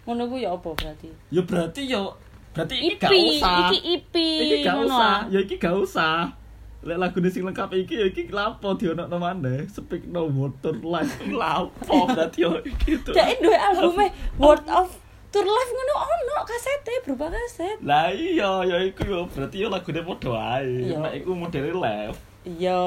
Ngono 0.08 0.32
ku 0.32 0.36
ya 0.40 0.56
apa 0.56 0.70
berarti? 0.72 1.12
Ya 1.30 1.42
berarti 1.44 1.82
yo 1.88 2.16
berarti 2.56 2.76
iki 2.80 2.96
IP, 2.96 3.02
gak 3.04 3.12
usah. 3.12 3.58
iki 3.70 3.80
IP. 4.00 4.16
Iki 4.18 4.56
gak 4.64 4.78
usah. 4.88 5.04
ah. 5.04 5.20
Ya 5.28 5.40
iki 5.44 5.56
gak 5.60 5.76
usah. 5.76 6.18
Lek 6.84 7.00
lagune 7.00 7.32
sing 7.32 7.44
lengkap 7.48 7.72
iki 7.80 7.96
ya 8.00 8.06
iki 8.08 8.28
lapo 8.32 8.76
dionokno 8.76 9.20
maneh. 9.20 9.68
Speak 9.68 10.08
no 10.08 10.32
motor 10.32 10.76
life 10.80 11.20
lapo 11.28 11.98
berarti 12.12 12.44
yo 12.48 12.60
iki 12.64 13.00
tuh. 13.04 13.12
Dek 13.12 13.44
duwe 13.44 13.56
albume 13.60 14.08
World 14.40 14.68
of 14.72 15.03
Tour 15.34 15.50
Life 15.50 15.72
ngono 15.74 15.96
ono 15.98 16.36
kasete 16.46 16.94
berupa 17.02 17.26
kaset. 17.34 17.82
Lah 17.82 18.14
iya 18.14 18.62
ya 18.70 18.78
iku 18.86 19.02
yo 19.02 19.20
berarti 19.26 19.66
yo 19.66 19.68
lagune 19.74 20.06
padha 20.06 20.62
ae. 20.62 20.94
Iya. 20.94 21.02
Nek 21.02 21.14
iku 21.26 21.34
modele 21.34 21.74
live. 21.74 22.18
Iya, 22.46 22.84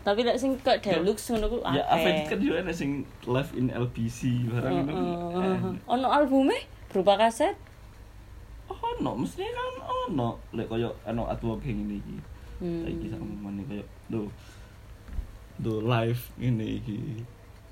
tapi 0.00 0.24
lek 0.24 0.40
sing 0.40 0.56
kok 0.64 0.80
deluxe 0.80 1.36
ngono 1.36 1.52
ku 1.52 1.58
Ya. 1.68 1.84
Avenged 1.92 2.32
kan 2.32 2.40
yo 2.40 2.56
ana 2.56 2.72
sing 2.72 3.04
live 3.28 3.52
in 3.52 3.68
LBC 3.68 4.48
barang 4.48 4.88
ngono. 4.88 5.76
Ono 5.84 6.06
albume 6.08 6.64
berupa 6.88 7.20
kaset. 7.20 7.60
Ono 8.72 9.10
mesti 9.20 9.44
kan 9.44 9.76
ono 10.08 10.40
lek 10.56 10.72
koyo 10.72 10.96
ano 11.04 11.28
artwork 11.28 11.60
yang 11.68 11.84
ini 11.84 12.00
iki. 12.00 12.16
Hmm. 12.56 12.88
Saiki 12.88 13.06
sak 13.12 13.20
omongane 13.20 13.62
koyo 13.68 13.84
do 14.08 14.20
do 15.60 15.84
live 15.84 16.24
ini 16.40 16.80
iki. 16.80 17.20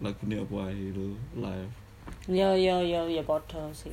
Lagune 0.04 0.44
apa 0.44 0.56
ae 0.68 0.92
do 0.92 1.16
live. 1.40 1.83
Ya 2.24 2.56
ya 2.56 2.80
ya 2.80 3.04
ya 3.04 3.22
padha 3.22 3.68
sih. 3.76 3.92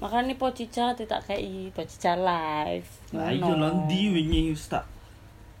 Makanya 0.00 0.32
Pocica 0.40 0.96
tak 0.96 1.20
kayak 1.28 1.72
Pocica 1.76 2.16
live. 2.16 2.88
Lah 3.12 3.28
iya 3.32 3.52
lho 3.52 3.68
ndi 3.84 4.12
wingi 4.12 4.52
wis 4.52 4.68
tak 4.68 4.84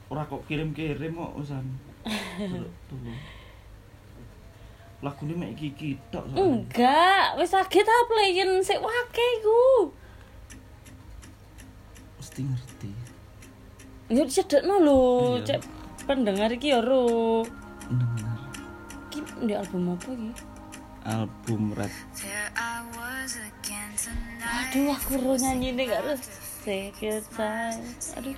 ora 0.08 0.24
kok 0.24 0.44
kirim-kirim 0.48 1.12
kok 1.12 1.32
usan. 1.36 1.64
Lagune 5.04 5.32
mek 5.36 5.56
iki 5.56 5.66
iki 5.72 5.90
tok. 6.12 6.24
Enggak, 6.36 7.36
wis 7.40 7.52
agih 7.56 7.80
ta 7.84 7.96
playen 8.08 8.60
sik 8.60 8.80
wake 8.80 9.24
iku. 9.40 9.92
Mesti 12.20 12.40
ngerti. 12.44 12.90
Ya 14.12 14.22
disedekno 14.28 14.76
lho, 14.84 15.00
Iya. 15.40 15.44
cek 15.56 15.60
pendengar 16.04 16.52
iki 16.52 16.72
ya 16.76 16.80
ro. 16.84 17.44
Bener. 17.88 18.29
Ndek 19.40 19.56
album 19.56 19.96
apa 19.96 20.08
iki? 20.12 20.30
Album 21.08 21.72
rap. 21.72 21.92
Aduh, 24.44 24.92
aku 24.92 25.16
ro 25.16 25.32
nyanyi 25.40 25.72
ini 25.72 25.82
gak 25.88 26.04
harus 26.04 26.28
take 26.60 27.00
your 27.00 27.24
time. 27.32 27.80
Aduh. 28.20 28.36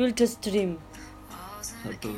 Wildest 0.00 0.40
Dream. 0.40 0.80
Satu. 1.60 2.16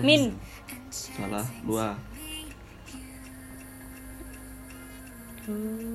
Min. 0.00 0.40
Salah 0.88 1.44
dua. 1.68 2.15
Aduh. 5.46 5.86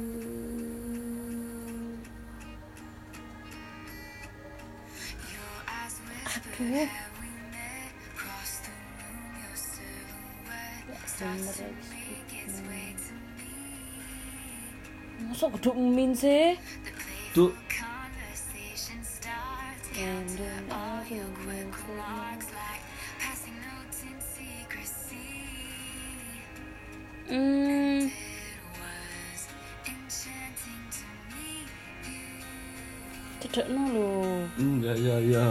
Masa 15.28 15.46
geduk 15.52 15.76
min 15.76 16.16
sih? 16.16 16.56
Tuh 17.36 17.52
And 19.92 20.30
then 20.40 20.64
I 20.72 21.04
Hmm, 21.04 22.31
cedekno 33.52 33.84
lho. 33.92 34.12
Enggak 34.56 34.96
ya 34.96 35.20
ya. 35.20 35.48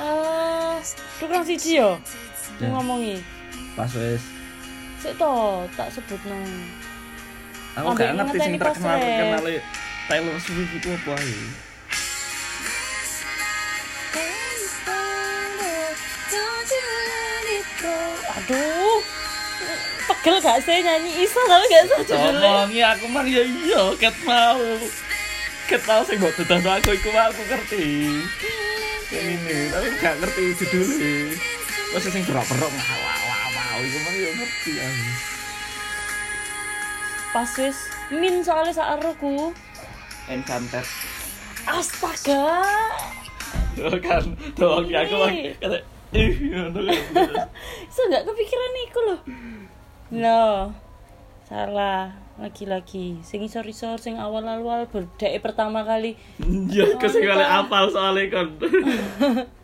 Eh, 0.00 0.76
tukang 1.22 1.46
siji 1.46 1.78
yo. 1.78 1.94
Ya. 2.58 2.74
Ngomongi. 2.74 3.22
Pas 3.78 3.92
wes. 3.94 4.22
Sik 4.98 5.14
to, 5.14 5.32
tak 5.78 5.88
sebutno. 5.94 6.36
Aku 7.78 7.94
Ambek 7.94 8.02
gak 8.02 8.14
ngerti 8.18 8.38
sing 8.42 8.54
terkenal 8.58 8.98
terkenal 8.98 9.46
Taylor 10.10 10.36
Swift 10.42 10.72
itu 10.74 10.88
apa 10.90 11.12
ae. 11.22 11.69
Pegel 20.20 20.36
gak 20.36 20.60
sih 20.60 20.84
nyanyi 20.84 21.24
iso 21.24 21.40
tapi 21.48 21.64
gak 21.64 21.88
iso 21.88 21.96
judulnya. 22.12 22.68
Comongi 22.68 22.80
aku 22.84 23.08
mang 23.08 23.24
ya 23.24 23.40
iya 23.40 23.88
ket 23.96 24.12
mau. 24.28 24.60
Ket 25.64 25.80
mau 25.88 26.04
sing 26.04 26.20
mbok 26.20 26.36
dodol 26.44 26.60
aku 26.60 26.92
iku 26.92 27.08
mah 27.08 27.32
aku 27.32 27.40
ngerti. 27.48 28.20
Yang 29.08 29.26
ini, 29.32 29.56
tapi 29.72 29.88
gak 29.96 30.20
ngerti 30.20 30.44
judulnya. 30.60 31.12
Wes 31.96 32.04
sing 32.04 32.20
wah 32.28 32.44
wah 32.44 33.44
wah 33.48 33.68
iku 33.80 33.98
mah 34.04 34.12
ya 34.12 34.30
ngerti 34.36 34.72
aku. 34.76 35.08
Pas 37.32 37.50
wis 37.56 37.78
min 38.12 38.44
soalnya 38.44 38.76
sak 38.76 39.00
aruku. 39.00 39.56
Enchanted. 40.28 40.84
Astaga. 41.64 42.60
kan 44.04 44.36
doang 44.52 44.84
ya 44.84 45.00
aku 45.00 45.16
kata 45.64 45.80
ih 46.12 46.28
ngono 46.44 46.92
kan. 46.92 47.48
Iso 47.88 48.00
gak 48.12 48.28
kepikiran 48.28 48.72
iku 48.84 49.00
loh. 49.08 49.20
No. 50.10 50.74
Salah. 51.46 52.14
Lagi-lagi 52.40 53.20
sing 53.20 53.44
isor-isor 53.44 54.00
sing 54.00 54.16
awal-awal 54.16 54.88
berdek 54.88 55.44
pertama 55.44 55.84
kali 55.84 56.16
Ya 56.72 56.88
aku 56.88 57.04
sing 57.04 57.28
kali 57.28 57.44
apal 57.44 57.92
soalnya 57.92 58.26
kan. 58.32 58.48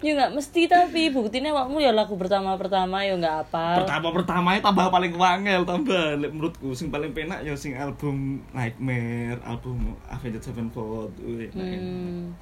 ya 0.00 0.16
nggak 0.16 0.32
mesti 0.32 0.64
tapi 0.64 1.12
buktinya 1.12 1.52
wakmu 1.52 1.76
ya 1.84 1.92
lagu 1.92 2.16
pertama-pertama 2.16 3.04
ya 3.04 3.20
nggak 3.20 3.36
apa 3.48 3.84
pertama 3.84 4.08
pertamanya 4.16 4.60
tambah 4.64 4.88
paling 4.88 5.12
wangel 5.12 5.60
tambah 5.68 6.16
menurutku 6.16 6.72
sing 6.72 6.88
paling 6.88 7.12
penak 7.12 7.44
ya 7.44 7.52
sing 7.52 7.76
album 7.76 8.40
Nightmare 8.56 9.36
album 9.44 9.92
Avenged 10.08 10.40
Sevenfold 10.40 11.12
hmm. 11.20 12.32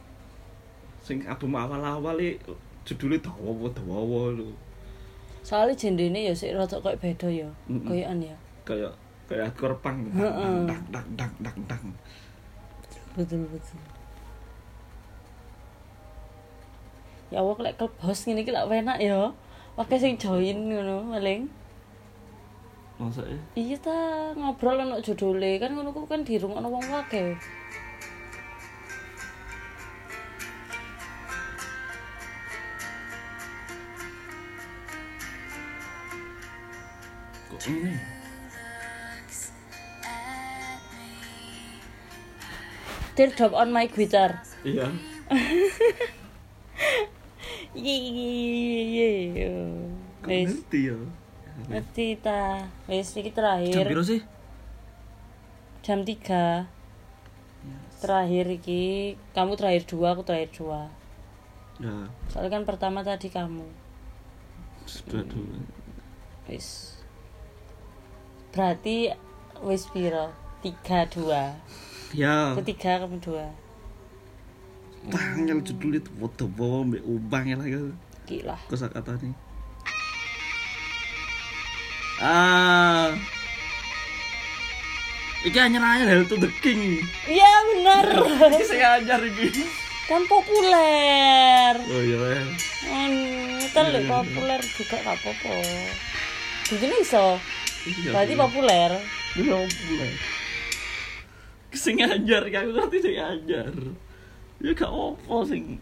sing 1.03 1.27
album 1.27 1.59
awal-awal 1.59 2.15
iki 2.23 2.39
judulnya 2.87 3.27
dawa 3.27 3.67
dawa 3.75 4.39
lho 4.39 4.55
soalnya 5.49 5.73
jendene 5.73 6.29
ya 6.29 6.37
sik 6.37 6.53
rada 6.53 6.77
kayak 6.77 7.01
beda 7.01 7.29
ya 7.33 7.49
koyokan 7.89 8.21
ya. 8.21 8.37
Kayak 8.69 8.93
kayak 9.25 9.57
Heeh. 9.57 10.69
dak 10.69 10.83
dak 10.93 11.07
dak 11.17 11.33
dak 11.41 11.57
dak 11.65 11.81
betul 13.17 13.49
betul. 13.49 13.81
Ya 17.33 17.41
Allah 17.41 17.57
lek 17.65 17.81
ngene 18.29 18.45
iki 18.45 18.53
lak 18.53 18.69
enak 18.69 19.01
ya. 19.01 19.33
Pakai 19.73 19.97
sing 19.97 20.21
join 20.21 20.69
ngono 20.69 21.17
paling 21.17 21.49
maksudnya? 22.99 23.39
Iya 23.55 23.77
ta 23.81 23.97
ngobrol 24.37 24.85
ono 24.85 25.01
judule 25.01 25.57
kan 25.63 25.73
ngono 25.73 25.95
ku 25.97 26.05
kan 26.05 26.27
dirungokno 26.27 26.69
wong 26.69 26.83
akeh 26.83 27.33
ini 37.67 37.99
teardrop 43.19 43.51
on 43.51 43.75
my 43.75 43.91
guitar. 43.91 44.47
Iya. 44.63 44.95
Ye 47.75 47.95
ye 47.95 48.31
ye 48.95 49.11
ye. 49.35 49.51
Wis 50.23 50.51
ngerti 50.55 50.81
ya? 50.87 50.99
Ngerti 51.67 52.07
ta? 52.23 52.71
Wis 52.87 53.15
iki 53.19 53.31
jam 53.31 53.37
terakhir 53.39 53.87
piro 53.91 54.03
sih? 54.07 54.23
Jam 55.83 56.07
3 56.07 56.67
terakhir 57.99 58.47
iki. 58.55 59.19
Kamu 59.35 59.59
terakhir 59.59 59.83
dua 59.91 60.15
aku 60.15 60.23
terakhir 60.23 60.51
dua. 60.55 60.91
Ya. 61.83 62.07
Soalnya 62.31 62.51
kan 62.59 62.65
pertama 62.67 63.03
tadi 63.03 63.31
kamu. 63.31 63.67
Sudah 64.87 65.23
dulu 65.27 65.59
wis 66.49 66.98
berarti 68.53 69.13
wis 69.65 69.87
piro? 69.91 70.33
Tiga 70.65 71.07
dua. 71.11 71.55
Ya. 72.15 72.57
Ketiga 72.59 73.05
kamu 73.05 73.21
dua? 73.21 73.47
Tanggal 75.09 75.63
judulnya 75.63 76.01
tuh 76.03 76.15
foto 76.21 76.45
bawa 76.51 76.85
mbak 76.85 77.03
ubang 77.07 77.45
ya 77.47 77.57
lagi 77.57 77.95
gila. 78.29 78.57
Kosa 78.69 78.93
kata 78.93 79.17
nih 79.23 79.33
ah. 82.21 83.15
Iki 85.47 85.55
hanya 85.55 85.79
nanya 85.79 86.05
Hell 86.11 86.27
to 86.27 86.35
the 86.35 86.51
King. 86.59 86.99
Iya 87.31 87.51
bener. 87.71 88.05
Iki 88.59 88.65
saya 88.67 88.99
ajar 88.99 89.23
iki. 89.23 89.55
Kan 90.11 90.27
populer. 90.27 91.79
Oh 91.79 92.03
iya 92.03 92.19
ya 92.19 92.43
Hmm, 92.89 93.61
kan 93.77 93.93
lek 93.93 94.09
populer 94.09 94.59
juga 94.65 94.97
gak 95.05 95.15
apa-apa. 95.15 95.53
Begini 96.73 97.05
iso. 97.05 97.37
Iya, 97.37 97.58
berarti 97.87 98.35
iya. 98.35 98.41
populer. 98.41 98.91
Iya 99.39 99.55
populer. 99.55 100.13
Sing 101.69 101.97
ajar 102.01 102.43
aku 102.49 102.71
ngerti 102.73 102.99
sing 103.05 103.17
ajar 103.21 103.73
Ya 104.59 104.73
gak 104.73 104.89
apa 104.91 105.35
sing 105.45 105.79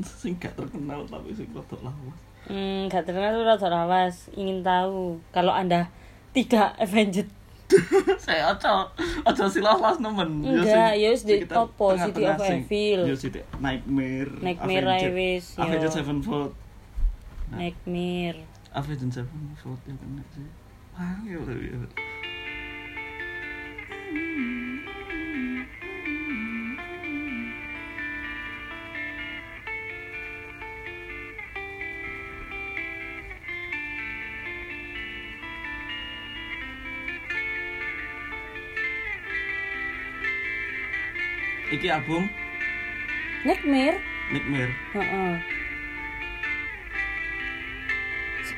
Sing 0.00 0.32
gak 0.38 0.54
terkenal 0.56 1.04
tapi 1.08 1.32
sing 1.34 1.48
rada 1.52 1.76
lawas. 1.84 2.20
Hmm, 2.48 2.88
gak 2.88 3.04
terkenal 3.04 3.36
tuh 3.36 3.44
rada 3.44 3.68
lawas. 3.68 4.30
Ingin 4.32 4.64
tahu 4.64 5.20
kalau 5.34 5.52
anda 5.52 5.92
tidak 6.32 6.72
Avenged. 6.78 7.28
Saya 8.26 8.50
aja 8.50 8.82
aja 9.22 9.44
silas-las 9.46 10.02
nemen. 10.02 10.42
Enggak, 10.42 10.98
ya 10.98 11.08
wis 11.14 11.22
di 11.22 11.46
tengah-tengah 11.46 12.10
City 12.10 12.22
of 12.26 12.40
Evil. 12.42 13.00
ya 13.06 13.14
City 13.14 13.40
Nightmare 13.62 14.30
Nightmare 14.42 14.86
Avenged- 14.90 15.14
wis, 15.14 15.44
yo. 15.54 15.62
Avenged 15.62 15.92
Sevenfold. 15.94 16.52
Nightmare 17.54 18.49
Avenged 18.70 19.10
Sevenfold 19.10 19.82
ya 19.82 19.94
kena 19.98 20.22
sih 20.30 20.46
ya 21.26 21.36
udah 21.42 21.56
ya. 21.58 21.78
Iki 41.70 41.86
album? 41.90 42.30
Nightmare 43.42 43.98
Nightmare 44.30 44.74
Heeh. 44.94 45.59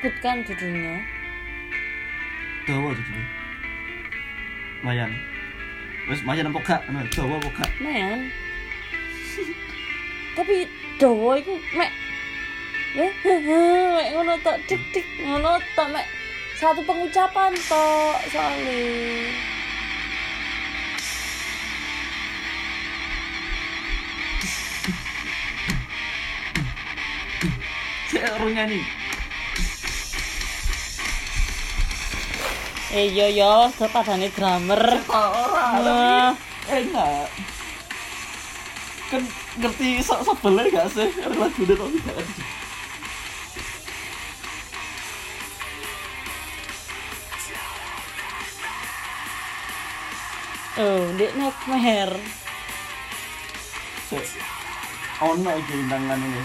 Sebutkan 0.03 0.43
judulnya 0.43 0.99
Dawa 2.67 2.91
judulnya 2.91 3.27
Mayan 4.83 5.11
Wes 6.11 6.19
mayan 6.27 6.51
apa 6.51 6.59
gak? 6.59 6.81
Nah, 6.91 7.07
Dawa 7.07 7.39
apa 7.39 7.49
gak? 7.55 7.71
men 7.79 8.27
tapi 10.33 10.65
dawa 10.97 11.37
iku 11.37 11.55
mek 11.77 11.93
eh 12.97 13.13
mek 13.21 14.07
ngono 14.17 14.33
tok 14.41 14.57
dik 14.65 14.81
dik 14.89 15.05
ngono 15.21 15.61
tok 15.77 15.93
mek 15.93 16.09
satu 16.57 16.81
pengucapan 16.83 17.53
tok 17.69 18.17
soalnya 18.33 18.81
Saya 28.09 28.29
orang 28.41 28.51
nyanyi 28.57 28.81
eh 32.93 33.09
yo 33.09 33.25
yo 33.25 33.53
padane 33.89 34.29
drummer 34.29 35.01
orang 35.09 35.81
Wah. 35.81 36.31
enak 36.69 37.25
kan 39.09 39.21
ngerti 39.57 39.97
so 40.05 40.21
sebelnya 40.21 40.69
gak 40.69 40.93
sih 40.93 41.09
lagu 41.33 41.57
udah 41.65 41.73
tapi 41.73 41.97
gak 42.05 42.15
ngerti 42.21 42.43
Oh, 50.73 51.05
ndek 51.13 51.37
nightmare. 51.37 52.17
Sik. 54.09 54.25
Ono 55.21 55.53
iki 55.53 55.85
tangan 55.85 56.17
ini. 56.17 56.43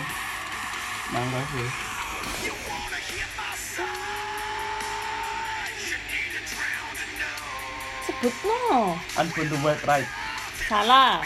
Mangga 1.17 1.41
sih. 1.49 2.68
Sebutno. 8.19 8.99
I'm 9.17 9.31
going 9.31 9.49
to 9.49 9.59
wait 9.63 9.79
right. 9.87 10.07
Salah. 10.67 11.23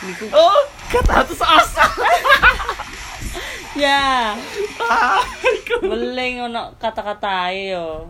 Niku. 0.00 0.32
Oh, 0.32 0.64
kata 0.88 1.12
atus 1.20 1.44
asa. 1.44 1.84
Ya, 3.76 4.34
beling 5.78 6.42
ono 6.50 6.74
kata-kata 6.80 7.54
yo. 7.54 8.08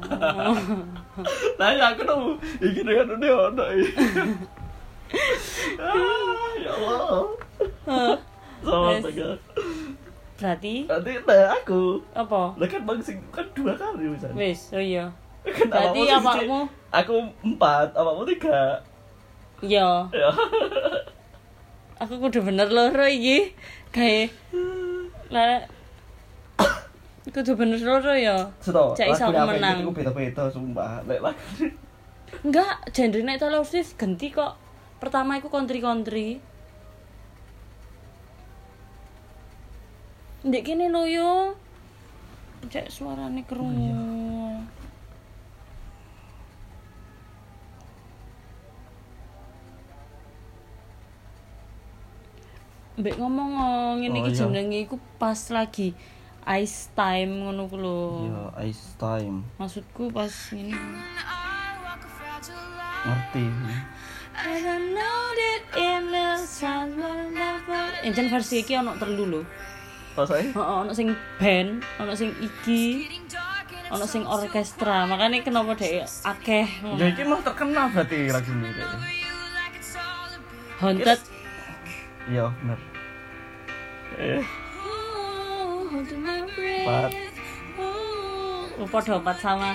Lah 1.61 1.71
ya 1.77 1.93
aku 1.93 2.01
tuh 2.07 2.39
iki 2.65 2.81
dengan 2.87 3.19
ini 3.19 3.29
ono. 3.29 3.65
Ah, 5.83 6.55
ya 6.63 6.71
Allah. 6.71 7.35
Sama 8.63 9.11
Yes. 9.11 9.50
Berarti 10.41 10.89
Nanti 10.89 11.13
nah 11.29 11.53
aku. 11.53 12.01
apa? 12.17 12.57
Lah 12.57 12.69
kan 12.69 12.81
bang 12.89 13.01
sing 13.05 13.21
kan 13.29 13.45
dua 13.53 13.77
kali 13.77 14.09
misalnya. 14.09 14.37
Wis, 14.41 14.73
oh 14.73 14.81
iya. 14.81 15.05
Kan 15.45 15.69
Berarti 15.69 16.01
awakmu 16.09 16.25
awakmu 16.27 16.61
Aku 16.91 17.15
empat, 17.45 17.89
awakmu 17.93 18.25
tiga. 18.25 18.81
iya. 19.61 20.09
Ya. 20.11 20.31
Aku 22.03 22.17
kudu 22.17 22.41
bener 22.41 22.73
loro 22.73 23.05
iki. 23.05 23.53
Kae 23.93 24.33
lah 25.29 25.61
kudu 27.29 27.53
bener 27.55 27.79
loro 27.79 28.17
ya. 28.17 28.49
Cak 28.65 29.07
iso 29.13 29.29
aku 29.29 29.41
menang. 29.45 29.85
Aku 29.85 29.93
beda-beda 29.93 30.49
sumpah. 30.49 31.05
Lek 31.05 31.21
lagu 31.21 31.69
Enggak, 32.41 32.89
genre 32.95 33.21
nek 33.21 33.37
Taylor 33.37 33.61
Swift 33.67 34.01
ganti 34.01 34.33
kok. 34.33 34.57
Pertama 34.97 35.37
iku 35.37 35.53
country-country. 35.53 36.41
Ndek 40.41 40.65
kene 40.65 40.89
lho 40.89 41.05
yo. 41.05 41.31
Cek 42.73 42.89
suarane 42.89 43.45
krungu. 43.45 43.93
Mbek 53.01 53.17
ngomong 53.21 53.53
oh, 53.57 53.93
ngene 53.97 54.17
Oh, 54.21 54.29
iki 54.29 54.33
iya. 54.37 54.41
jenenge 54.45 54.79
iku 54.85 54.97
pas 55.21 55.41
lagi 55.53 55.97
ice 56.45 56.89
time 56.97 57.45
ngono 57.45 57.69
ku 57.69 57.77
lho. 57.77 58.01
Ya, 58.29 58.69
ice 58.69 58.97
time. 58.97 59.45
Maksudku 59.61 60.09
pas 60.09 60.33
ngene. 60.53 60.73
Ngerti. 63.05 63.45
Never 64.41 64.81
Encen 68.05 68.27
versi 68.33 68.65
iki 68.65 68.73
ono 68.77 68.97
telu 68.97 69.25
lho. 69.29 69.43
Pas 70.21 70.37
ae. 70.37 70.53
Heeh, 70.53 70.77
ono 70.85 70.93
sing 70.93 71.17
band, 71.41 71.81
ono 71.97 72.13
sing 72.13 72.29
iki, 72.45 73.09
ono 73.89 74.05
sing 74.05 74.21
orkestra. 74.29 75.09
Makanya 75.09 75.41
kenapa 75.41 75.73
dhek 75.81 76.05
akeh 76.05 76.69
Ya 77.01 77.09
iki 77.09 77.25
mah 77.25 77.41
terkenal 77.41 77.89
berarti 77.89 78.29
lagu 78.29 78.53
ini. 78.53 78.69
Dek. 78.77 78.89
Haunted. 80.85 81.21
Iya, 82.29 82.53
bener. 82.61 82.79
Eh, 84.21 84.45
Empat. 85.91 87.11
Oh, 88.77 88.89
padha 88.93 89.17
empat 89.17 89.37
sama. 89.41 89.73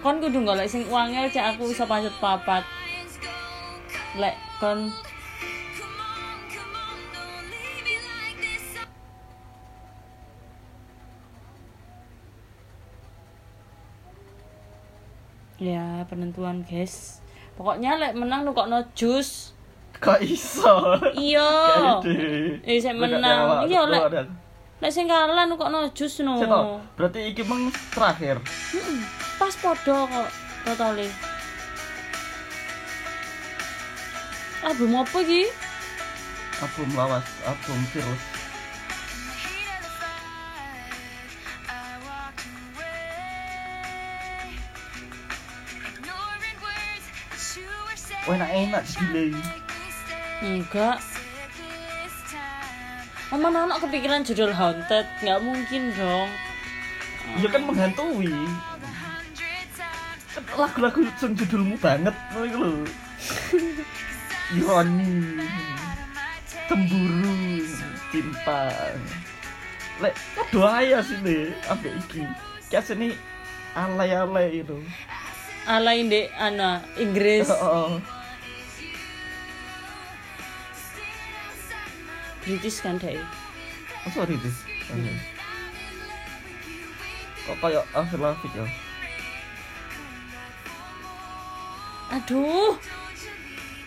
Kon 0.00 0.16
kudu 0.20 0.48
golek 0.48 0.64
sing 0.64 0.88
wangel 0.88 1.28
cek 1.28 1.56
aku 1.56 1.68
iso 1.76 1.84
pancet 1.84 2.12
papat. 2.24 2.64
Lek 4.16 4.32
kon 4.56 4.88
Ya, 15.56 16.04
penentuan, 16.06 16.60
guys. 16.68 17.24
Pokoknya 17.56 17.96
lek 17.96 18.12
menang 18.12 18.44
nukokno 18.44 18.84
jus. 18.92 19.56
kok 19.96 20.20
iso? 20.20 21.00
Iya. 21.16 21.48
Kayak 22.04 22.68
Eh, 22.68 22.76
saya 22.76 22.92
menang. 22.92 23.64
Iya, 23.64 23.88
lu 23.88 23.96
lek 23.96 24.28
lek 24.76 24.92
sing 24.92 25.08
kalah 25.08 25.48
nukokno 25.48 25.88
jus 25.96 26.20
no. 26.20 26.36
Seto, 26.36 26.76
berarti 27.00 27.32
iki 27.32 27.40
meng 27.48 27.72
terakhir. 27.88 28.36
Mm-mm, 28.76 29.00
Pas 29.40 29.56
podo 29.56 30.04
kok 30.04 30.28
totale. 30.68 31.08
Album 34.60 35.00
apa 35.00 35.18
iki? 35.24 35.48
Album 36.60 36.88
lawas, 36.92 37.24
album 37.48 37.80
virus. 37.96 38.22
Wah, 48.26 48.34
enak 48.34 48.50
enak 48.50 48.82
gile. 48.90 49.38
Enggak. 50.42 50.98
Mama 53.30 53.70
anak 53.70 53.86
kepikiran 53.86 54.26
judul 54.26 54.50
Haunted, 54.50 55.06
nggak 55.22 55.40
mungkin 55.46 55.94
dong. 55.94 56.30
Ya 57.38 57.48
kan 57.50 57.62
menghantui. 57.66 58.34
Kan 60.34 60.42
Lagu-lagu 60.58 61.06
sing 61.22 61.38
judulmu 61.38 61.78
banget, 61.78 62.14
iku 62.34 62.58
lho. 62.66 62.74
Ironi, 64.58 65.42
cemburu, 66.66 67.62
cinta. 68.10 68.62
Lek, 70.02 70.14
aduh 70.38 70.66
aja 70.66 70.98
sih 71.02 71.50
apa 71.66 71.86
iki? 71.88 72.22
Kayak 72.70 72.84
sini 72.90 73.08
alay-alay 73.74 74.62
itu. 74.62 74.78
Alay 75.66 76.06
ndek 76.06 76.30
ana 76.38 76.78
Inggris, 76.94 77.50
Oh, 77.50 77.98
British 82.46 82.78
kan 82.78 82.94
deh. 83.02 83.18
oh, 84.06 84.10
sorry 84.14 84.38
this. 84.38 84.62
Kok 87.46 87.58
kayak 87.58 87.82
Avril 87.90 88.22
Lavigne 88.22 88.62
ya? 88.62 88.66
Aduh, 92.06 92.78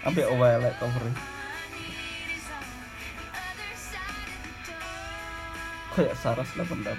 Ambek 0.04 0.28
owe 0.32 0.50
lek 0.64 0.76
cover. 0.80 1.04
Kayak 5.96 6.16
Saras 6.20 6.48
88. 6.56 6.96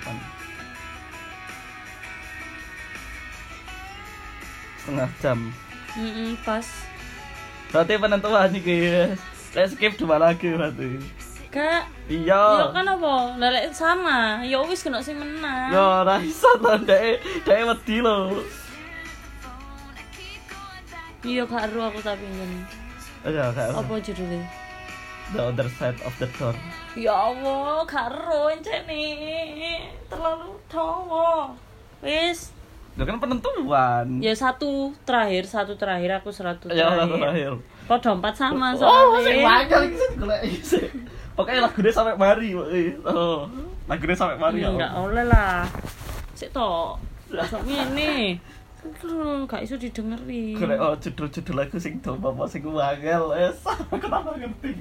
Setengah 4.81 5.11
jam. 5.25 5.38
Mm-mm, 5.96 6.37
pas. 6.44 6.68
Berarti 7.73 7.94
penentuan 7.96 8.49
nih 8.53 8.61
guys. 8.61 9.20
Let's 9.57 9.73
skip 9.73 9.96
dua 9.96 10.20
lagi 10.20 10.53
berarti. 10.53 11.19
Kak, 11.50 11.82
Iya. 12.06 12.62
ya 12.62 12.66
kan 12.70 12.86
apa? 12.86 13.34
Lelek 13.34 13.74
sama. 13.74 14.38
Ya 14.40 14.62
wis 14.62 14.80
kena 14.80 15.02
sing 15.02 15.18
menang. 15.18 15.66
Yo, 15.68 15.82
ora 15.82 16.22
iso 16.22 16.46
to 16.56 16.78
ndek 16.78 17.18
ndek 17.42 17.60
wedi 17.66 17.96
lho. 17.98 18.38
Iya 21.20 21.44
kak 21.44 21.68
Ru 21.68 21.82
aku 21.82 22.00
tapi 22.00 22.22
ngene. 22.22 22.64
Ayo, 23.20 23.52
Kak. 23.52 23.76
Apa 23.76 23.92
judulnya? 24.00 24.40
The 25.30 25.42
other 25.44 25.68
side 25.70 26.00
of 26.00 26.14
the 26.16 26.30
door. 26.32 26.54
Ya 26.94 27.12
Allah, 27.12 27.82
kak 27.84 28.08
Ru 28.08 28.48
encene. 28.48 29.04
Terlalu 30.06 30.54
dawa. 30.66 31.52
Wis, 32.00 32.54
Itu 32.90 33.04
kan 33.04 33.18
penentuan. 33.18 34.06
ya 34.18 34.32
satu 34.32 34.94
terakhir, 35.02 35.44
satu 35.44 35.74
terakhir 35.74 36.10
aku 36.16 36.30
satu 36.30 36.70
Ya, 36.70 36.88
terakhir. 36.88 37.18
terakhir. 37.18 37.52
Podo 37.84 38.10
empat 38.14 38.34
sama 38.34 38.72
Oh, 38.72 38.80
soalnya. 39.12 39.42
banyak 39.42 39.80
iki 39.84 39.96
sing 39.98 40.12
golek 40.16 40.40
iki. 40.42 40.78
Pokoknya 41.38 41.60
lagunya 41.64 41.92
sampai 41.94 42.14
mari, 42.18 42.48
Pak. 42.52 42.66
Oh, 43.06 43.48
lagunya 43.86 44.16
sampai 44.16 44.36
mari. 44.36 44.60
ya. 44.60 44.68
Enggak 44.70 44.92
oleh 44.98 45.24
lah. 45.24 45.64
Sik 46.34 46.50
to. 46.52 46.96
Sok 47.30 47.62
ngene. 47.64 48.36
Terus 48.80 49.44
gak 49.44 49.60
iso 49.60 49.76
didengeri. 49.76 50.56
Golek 50.56 50.80
oh 50.80 50.96
judul-judul 50.96 51.54
lagu 51.60 51.76
sing 51.76 52.00
do 52.00 52.16
bapak 52.16 52.48
sing 52.48 52.64
wangel 52.64 53.36
es. 53.36 53.60
Kenapa 53.92 54.32
ngerti? 54.40 54.72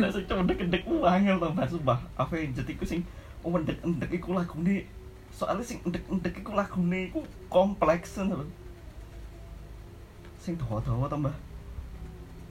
Lah 0.00 0.08
sing 0.08 0.24
cuma 0.24 0.40
ndek-ndek 0.48 0.88
wangel 0.88 1.36
to, 1.36 1.48
Mbak 1.52 1.68
Sumpah. 1.68 2.00
Apa 2.16 2.32
yang 2.40 2.56
jadi 2.56 2.72
ku 2.80 2.88
sing 2.88 3.04
oh 3.44 3.52
ndek-ndek 3.52 4.08
iku 4.16 4.32
lagune 4.32 4.88
soalnya 5.28 5.60
sing 5.62 5.84
ndek-ndek 5.84 6.40
iku 6.40 6.56
lagune 6.56 7.12
iku 7.12 7.20
kompleks 7.52 8.16
lho. 8.24 8.48
Sing 10.40 10.56
dawa-dawa 10.56 11.12
to, 11.12 11.16
Mbak. 11.20 11.36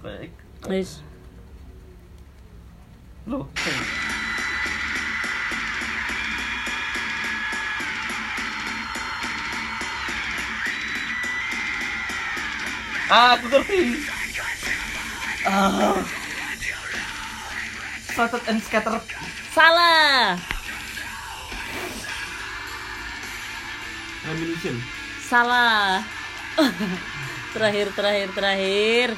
Kayak 0.06 0.32
Wis. 0.69 1.02
Loh. 3.28 3.44
Ah, 13.12 13.36
aku 13.36 13.46
ngerti. 13.52 13.80
Ah. 15.44 16.00
uh. 18.16 18.40
and 18.48 18.63
scatter. 18.63 18.96
Salah. 19.52 20.40
Ammunition. 24.24 24.80
Salah. 25.28 26.00
terakhir, 27.56 27.92
terakhir, 27.92 28.28
terakhir. 28.32 29.10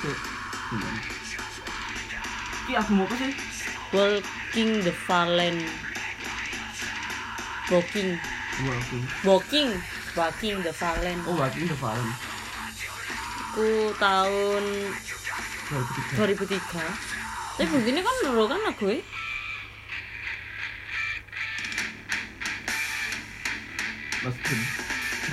Tuh. 0.00 0.29
Ki 2.70 2.78
album 2.78 3.02
apa 3.02 3.14
sih? 3.18 3.34
Walking 3.90 4.86
the 4.86 4.94
Fallen. 4.94 5.58
Walking, 7.66 8.14
Walking. 8.62 9.02
walking, 9.26 9.70
walking 10.14 10.54
the 10.62 10.70
Fallen. 10.70 11.18
Oh, 11.26 11.34
Walking 11.34 11.66
the 11.66 11.74
Fallen. 11.74 12.14
Aku 13.50 13.90
tahun 13.98 14.62
2003. 16.14 16.38
2003. 16.38 17.58
Tapi 17.58 17.66
begini 17.74 18.06
kan 18.06 18.14
loro 18.30 18.46
kan 18.46 18.62
lagu 18.62 18.86
e. 18.86 19.02
Mas 24.22 24.36
Gun. 24.46 24.60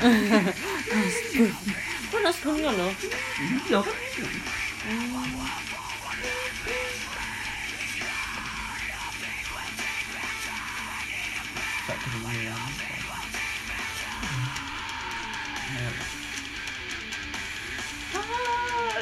Kok 2.10 2.19
nasbun 2.26 2.65
ngono? 2.65 2.89
Iya 3.69 3.80
kan? 3.86 3.95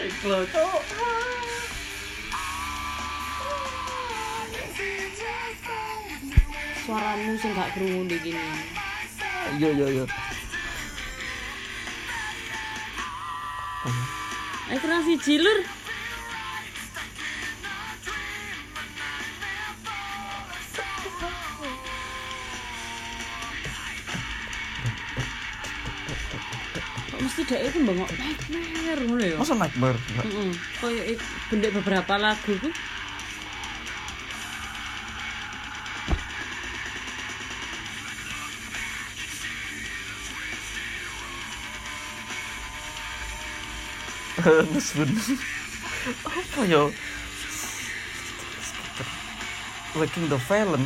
Iklo 0.05 0.39
cok. 0.53 0.81
Suaramu 6.85 7.33
sing 7.41 7.51
gak 7.57 7.73
krungu 7.73 8.05
di 8.05 8.17
gini. 8.21 8.49
Iya 9.57 9.69
iya 9.73 9.87
iya. 9.89 10.05
Eh 14.69 14.77
kurang 14.81 15.01
siji 15.05 15.41
lur. 15.41 15.84
Dek 27.45 27.61
itu 27.61 27.77
bengok 27.85 28.09
mer 28.85 28.99
ngono 29.05 29.23
ya? 29.23 29.37
Masa 29.37 29.53
nightmare? 29.53 29.99
Heeh. 30.17 30.49
Kayak 30.81 31.05
ik- 31.13 31.29
bendek 31.49 31.71
beberapa 31.77 32.13
lagu 32.17 32.53
ku. 32.57 32.69
Mas 44.73 44.89
Bun. 44.93 45.09
Apa 46.27 46.61
ya? 46.67 46.83
Waking 49.95 50.27
the 50.27 50.37
Fallen. 50.37 50.83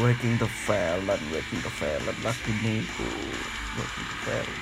Waking 0.00 0.40
the 0.40 0.48
Fallen, 0.48 1.20
Waking 1.28 1.60
the 1.60 1.68
Fallen 1.76 2.16
lagu 2.24 2.50
niku. 2.64 3.04
Waking 3.76 4.06
the 4.08 4.16
Fallen. 4.24 4.60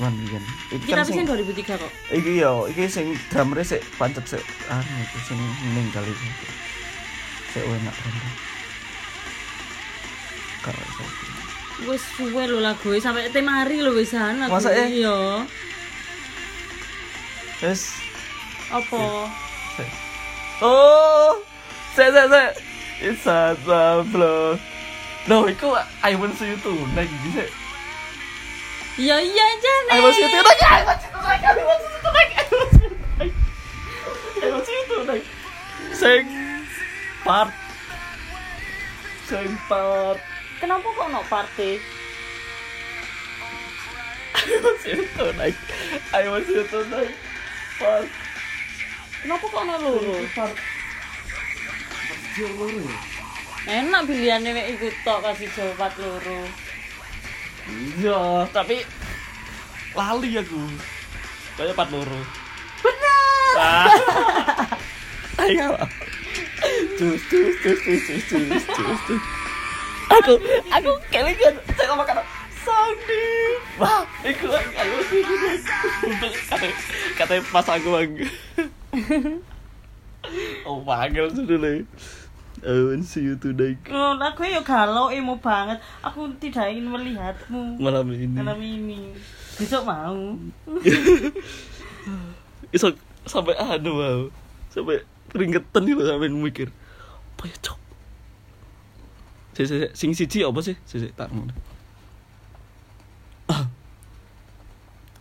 cuman 0.00 0.16
mbiyen. 0.16 0.44
Iki 0.72 0.88
Kita 0.88 0.96
kan 0.96 1.04
tapi 1.04 1.12
sing 1.12 1.28
sing 1.28 1.76
2003 1.76 1.76
kok. 1.76 1.92
iki 2.08 2.32
yo, 2.40 2.52
iki 2.72 2.84
sing 2.88 3.06
drummer 3.28 3.60
sik 3.60 3.84
pancet 4.00 4.24
sik 4.24 4.40
anu 4.72 4.92
iki 5.04 5.18
sing 5.28 5.36
meninggal 5.76 6.04
iki. 6.08 6.28
Sik 7.52 7.60
enak 7.68 7.92
drummer. 7.92 8.32
Karo 10.64 10.80
iso. 10.80 11.04
Wis 11.84 12.02
suwe 12.16 12.44
lho 12.48 12.64
lagu 12.64 12.88
e, 12.96 13.00
sampai 13.00 13.28
temari 13.28 13.84
lho 13.84 13.92
wisan 13.92 14.40
lagu. 14.40 14.56
Masa 14.56 14.72
ya? 14.72 14.88
Iya. 14.88 15.18
Wes 17.60 17.92
Apa? 18.72 19.28
Oh, 20.64 21.30
sik 21.92 22.08
sik 22.08 22.26
sik. 22.32 22.50
It's 23.00 23.24
a 23.28 23.56
vlog. 24.08 24.56
Loh, 25.28 25.44
iku 25.44 25.76
I 26.00 26.16
want 26.16 26.36
see 26.40 26.48
you 26.52 26.56
tonight 26.64 27.08
iki 27.08 27.30
sik. 27.36 27.48
Iya 29.00 29.16
iya. 29.16 29.44
I 29.88 29.96
you 29.96 30.28
tonight. 30.28 30.60
I 30.60 30.92
you 30.92 31.08
tonight. 31.08 31.40
I 31.40 31.72
see 31.80 31.88
you 31.88 32.00
tonight. 32.04 32.32
I 32.36 32.52
you 32.52 32.68
tonight. 32.76 33.32
I 34.44 34.60
see 34.60 34.76
you 34.76 34.84
tonight. 34.92 35.24
Sing 35.96 36.28
part. 37.24 37.48
Sing 39.24 39.56
part. 39.72 40.20
Kenapa 40.60 40.84
kok 40.84 41.08
ono 41.08 41.24
party? 41.32 41.80
I 44.36 44.72
see 44.84 44.92
you 44.92 45.08
tonight. 45.16 45.56
I 46.12 46.28
you 46.28 46.60
tonight. 46.68 47.16
Part. 47.80 48.08
Kenapa 49.24 49.44
kok 49.48 49.60
ono 49.64 49.74
loro? 49.80 50.16
Part. 50.36 50.56
Enak 53.64 54.02
pilihannya 54.04 54.50
nek 54.52 54.66
ikut 54.76 54.92
tok 55.08 55.24
kasih 55.24 55.48
jawaban 55.56 55.92
loro. 55.96 56.68
Iya, 57.70 58.48
tapi 58.50 58.82
lali 59.94 60.30
aku. 60.38 60.62
Kayak 61.54 61.74
part 61.76 61.90
loro. 61.92 62.20
Bener. 62.80 63.54
Ah. 63.58 63.86
Ayo. 65.44 65.68
Cus 66.96 67.22
cus 67.30 67.54
cus 67.64 67.78
cus 67.80 68.00
cus 68.06 68.22
cus 68.28 68.64
cus. 68.64 69.00
cus. 69.08 69.22
Aku 70.10 70.34
aku 70.74 70.90
kelingan 71.14 71.54
saya 71.78 71.94
kata 71.94 72.22
Sandi. 72.60 73.26
Wah, 73.78 74.02
sih. 74.26 75.22
Untuk 76.04 76.32
kata 76.50 76.68
kata 77.16 77.34
pas 77.48 77.66
aku 77.70 77.88
bang. 77.94 78.10
Oh, 80.68 80.84
panggil 80.84 81.32
sudah. 81.32 81.80
I 82.60 82.92
want 82.92 83.08
see 83.08 83.24
you 83.24 83.40
today 83.40 83.80
Oh, 83.88 84.12
aku 84.20 84.44
ya 84.44 84.60
galau 84.60 85.08
emo 85.08 85.40
banget. 85.40 85.80
Aku 86.04 86.28
tidak 86.36 86.68
ingin 86.68 86.92
melihatmu 86.92 87.80
malam 87.80 88.12
ini. 88.12 88.36
malam 88.36 88.60
ini. 88.60 89.16
Besok 89.56 89.88
mau. 89.88 90.36
Iso 92.76 92.92
sampai 93.24 93.56
anu 93.56 93.96
wow. 93.96 94.20
Sampai 94.68 95.00
keringetan 95.32 95.88
loh 95.88 96.04
sampai 96.04 96.28
mikir. 96.28 96.68
Apa 97.36 97.48
ya 97.48 97.56
cok? 97.64 97.78
Si, 99.56 99.62
si, 99.64 99.76
si, 99.80 99.88
sing 99.96 100.10
siji 100.12 100.44
apa 100.44 100.60
sih? 100.60 100.76
Si, 100.84 101.00
si, 101.00 101.08
tak 101.16 101.32
ngono. 101.32 101.52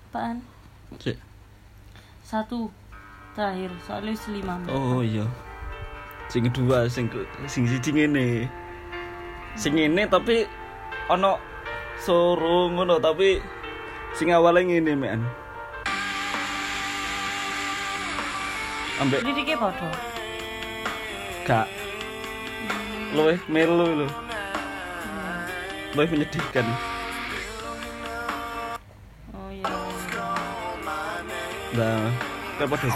Apaan? 0.09 0.43
Si. 0.99 1.15
Satu 2.19 2.67
terakhir 3.33 3.71
soalnya 3.87 4.13
lima. 4.35 4.55
Oh 4.67 4.99
iya. 4.99 5.23
Sing 6.29 6.45
kedua 6.45 6.85
sing 6.85 7.09
sing 7.49 7.65
siji 7.65 7.89
ngene. 7.89 8.45
Sing 9.57 9.73
ngene 9.73 10.05
tapi 10.05 10.45
ono 11.09 11.41
suruh 11.97 12.69
ngono 12.69 13.01
tapi 13.01 13.41
sing 14.13 14.29
awalnya 14.29 14.77
ngene 14.77 14.93
men. 14.93 15.21
Ambek 19.01 19.25
Liriknya 19.25 19.57
padha. 19.57 19.89
gak 21.49 21.65
luwih 23.17 23.41
melu 23.49 24.05
lho. 24.05 24.07
Luwih 25.97 26.09
menyedihkan. 26.13 26.67
Oh 29.33 29.49
iya. 29.49 29.73
Nah, 31.73 32.05
kayak 32.61 32.69
padha. 32.69 32.93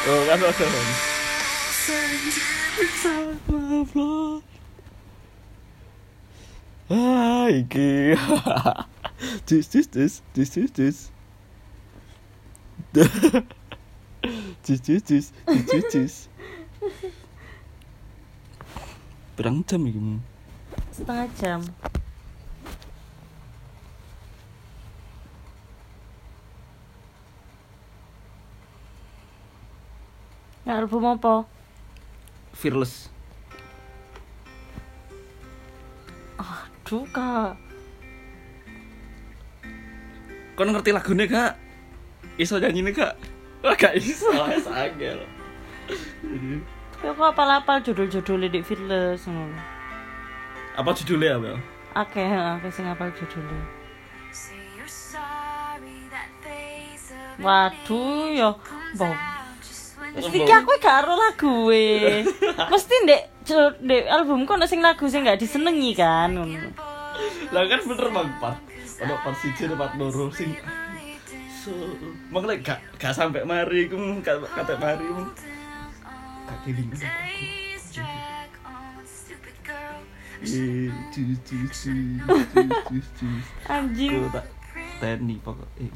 Oh, 0.00 0.20
kan 0.24 0.40
ada. 0.40 0.66
Ah, 6.88 7.46
iki. 7.52 8.16
Jus 9.44 9.66
jus. 9.68 10.14
Berang 19.36 19.60
jam 19.68 19.84
iki? 19.84 20.00
Setengah 20.96 21.28
jam 21.36 21.60
album 30.70 31.02
apa? 31.06 31.44
Fearless. 32.54 33.10
Aduh, 36.38 37.06
Kak. 37.10 37.58
Kau 40.60 40.68
ngerti 40.68 40.92
lagunya 40.92 41.24
kak? 41.24 41.52
Iso 42.36 42.60
nyanyi 42.60 42.92
kak? 42.92 43.16
Wah 43.64 43.72
gak 43.72 43.96
iso, 43.96 44.28
es 44.52 44.68
angel. 44.68 45.24
Tapi 46.92 47.06
aku 47.16 47.22
apal-apal 47.24 47.80
judul-judulnya 47.80 48.52
di 48.52 48.60
Fearless 48.60 49.24
ngono. 49.24 49.56
Apa 50.76 50.92
judulnya 50.92 51.40
apa? 51.40 51.56
Akeh, 51.96 52.28
akeh 52.28 52.68
sing 52.68 52.84
apal 52.84 53.08
judulnya. 53.16 53.64
Waduh, 57.40 58.36
ya. 58.36 58.52
Mbok. 58.92 59.29
Mesti 60.10 60.38
aku 60.42 60.72
gak 60.82 61.06
ero 61.06 61.14
lagu 61.14 61.54
e. 61.70 62.26
Mesti 62.72 62.94
ndek 63.06 63.22
ndek 63.82 64.04
albumku 64.10 64.50
ono 64.58 64.66
sing 64.66 64.82
lagu 64.82 65.06
sing 65.06 65.22
gak 65.22 65.38
disenengi 65.38 65.94
kan 65.94 66.34
ngono. 66.34 66.70
Lah 67.54 67.62
kan 67.70 67.80
bener 67.86 68.08
bang 68.10 68.30
part. 68.42 68.58
Ono 69.00 69.14
part 69.22 69.36
siji 69.38 69.70
ada 69.70 69.76
part 69.78 69.94
loro 69.94 70.30
sing 70.34 70.54
so 71.60 71.70
lek 72.32 72.64
gak 72.64 72.80
gak 72.98 73.14
sampai 73.14 73.46
mari 73.46 73.86
ku 73.86 73.96
gak 74.24 74.42
kata 74.50 74.74
mari 74.82 75.06
mu. 75.06 75.24
Gak 76.46 76.58
kelingan. 76.66 76.98
Anjing. 83.70 84.14
Ku 84.18 84.28
teni 85.00 85.36
pokok 85.40 85.70
eh 85.80 85.88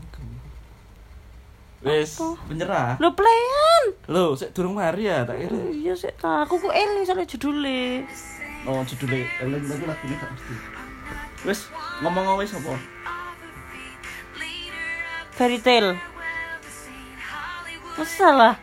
Wes, 1.85 2.17
menyerah. 2.49 2.97
Lo 2.97 3.13
playan. 3.13 3.85
Lo, 4.09 4.33
sik 4.33 4.57
durung 4.57 4.81
mari 4.81 5.05
ya 5.05 5.29
tak 5.29 5.37
kira. 5.37 5.53
Iya 5.69 5.93
sik 5.93 6.17
ta, 6.17 6.49
aku 6.49 6.57
ku 6.57 6.73
eling 6.73 7.05
soalnya 7.05 7.29
judulnya. 7.29 8.09
Oh, 8.65 8.81
judulnya 8.89 9.29
Ellen 9.45 9.61
tapi 9.69 9.85
lagunya 9.85 10.17
gak 10.17 10.33
mesti. 10.33 10.55
Wes, 11.45 11.61
ngomong-ngomong 12.01 12.41
wes 12.41 12.57
apa? 12.57 12.73
Fairy 15.37 15.61
Tale. 15.61 16.01
Masa 18.01 18.29
lah. 18.33 18.55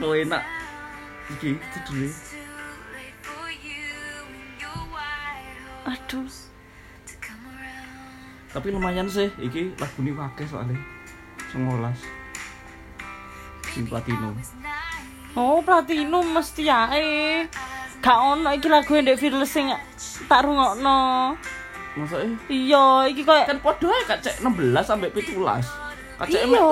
Lo 0.00 0.16
enak. 0.16 0.40
Iki 1.36 1.60
judulnya. 1.60 2.35
Aduh. 5.86 6.26
Tapi 8.50 8.72
lumayan 8.72 9.06
sih, 9.06 9.28
iki 9.36 9.76
lagu 9.76 10.00
ini 10.00 10.16
wakil 10.16 10.48
soalnya 10.48 10.80
Sengolas 11.52 12.00
Sing 13.68 13.84
platinum 13.84 14.32
Oh, 15.36 15.60
platinum 15.60 16.24
mesti 16.32 16.64
ae. 16.64 17.44
Gak 18.00 18.16
ono 18.16 18.48
iki 18.56 18.72
lagu 18.72 18.96
ndek 18.96 19.20
Fearless 19.20 19.52
sing 19.52 19.68
tak 20.24 20.48
rungokno. 20.48 21.36
Masa 22.00 22.16
eh 22.24 22.32
Iya, 22.48 23.12
iki 23.12 23.20
koyo 23.24 23.44
Kan 23.44 23.60
podo 23.60 23.92
aja 23.92 24.16
kak 24.16 24.20
cek 24.24 24.36
16 24.40 24.84
sampai 24.84 25.12
17 25.12 25.36
Kak 26.16 26.28
cek 26.32 26.42
Iya. 26.48 26.64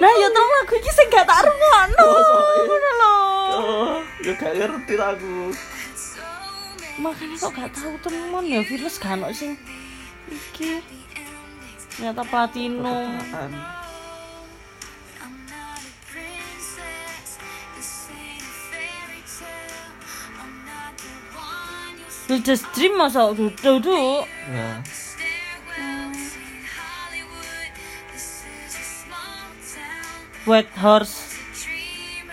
Nah, 0.00 0.12
ya 0.16 0.28
terus 0.32 0.50
lagu 0.56 0.74
iki 0.80 0.90
sing 0.96 1.06
gak 1.12 1.28
tak 1.28 1.44
rungokno. 1.44 2.04
Oh. 2.08 2.56
Ngono 2.64 2.90
lho. 2.96 3.14
Oh, 3.52 3.96
ya 4.24 4.32
gak 4.32 4.56
ngerti 4.56 4.94
aku 4.96 5.52
Makanya 7.02 7.34
kok 7.34 7.52
gak 7.58 7.74
tahu 7.74 7.98
temen 7.98 8.46
ya 8.46 8.62
gak 8.62 9.18
ono 9.18 9.34
sing 9.34 9.58
iki. 10.30 10.78
Ternyata 11.98 12.22
platinum. 12.22 13.18
Just 22.46 22.64
dream 22.72 22.96
masa 22.96 23.34
duduk. 23.34 24.24
Ya 24.46 24.78
White 30.46 30.70
horse. 30.78 31.34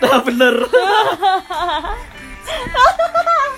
Nah 0.02 0.18
Bener. 0.26 0.56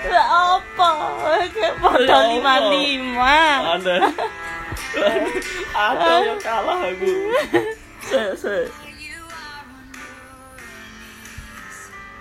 Ya 0.00 0.22
apa? 0.24 0.90
Kayak 1.52 1.74
modal 1.80 2.22
Ya 2.24 2.30
lima 2.32 2.54
lima. 2.72 3.38
Ada 3.76 3.94
Ada 5.76 6.12
yang 6.24 6.40
kalah 6.40 6.78
aku 6.88 7.14
Se, 8.00 8.22
se 8.34 8.56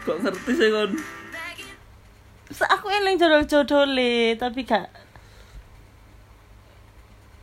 Kok 0.03 0.17
ngerti 0.23 0.51
sih 0.53 0.69
kon? 0.69 0.91
Aku 2.59 2.87
eling 2.91 3.15
jodol-jodol 3.15 3.95
tapi 4.35 4.67
gak 4.67 4.89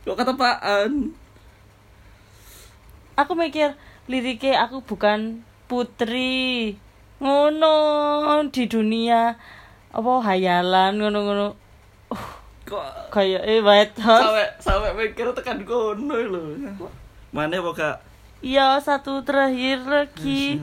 Kok 0.05 0.15
ketepaan? 0.15 1.17
aku 3.17 3.33
mikir 3.33 3.73
liriknya 4.05 4.69
aku 4.69 4.85
bukan 4.85 5.41
putri 5.65 6.77
ngono 7.17 8.45
di 8.53 8.69
dunia 8.69 9.33
apa 9.97 10.11
hayalan 10.23 11.01
ngono-ngono. 11.01 11.47
Kok 12.67 12.83
kayak 13.09 13.41
eh 13.41 13.63
white 13.63 13.97
horse 13.97 14.21
sampai 14.21 14.47
sampai 14.59 14.91
mikir 14.93 15.31
tekan 15.33 15.63
kono 15.63 16.13
lho. 16.13 16.43
Mana 17.33 17.57
apa 17.57 17.71
kak? 17.73 17.95
iya 18.39 18.77
satu 18.77 19.25
terakhir 19.25 19.81
lagi. 19.83 20.61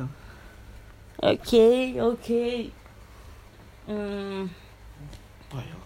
Oke 1.19 1.99
oke. 1.99 2.71
Hmm, 3.85 4.47
Apa 5.45 5.59
ya? 5.61 5.77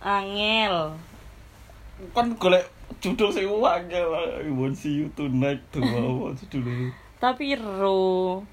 angel. 0.00 0.94
Kan 2.14 2.26
golek 2.38 2.64
judul 3.02 3.28
sing 3.28 3.46
wangel 3.50 4.14
I 4.14 4.48
want 4.48 4.78
see 4.78 5.02
you 5.02 5.10
tonight 5.12 5.58
tuh 5.68 5.82
apa 5.82 6.38
judulnya. 6.38 6.94
tapi 7.16 7.56
ro 7.56 8.44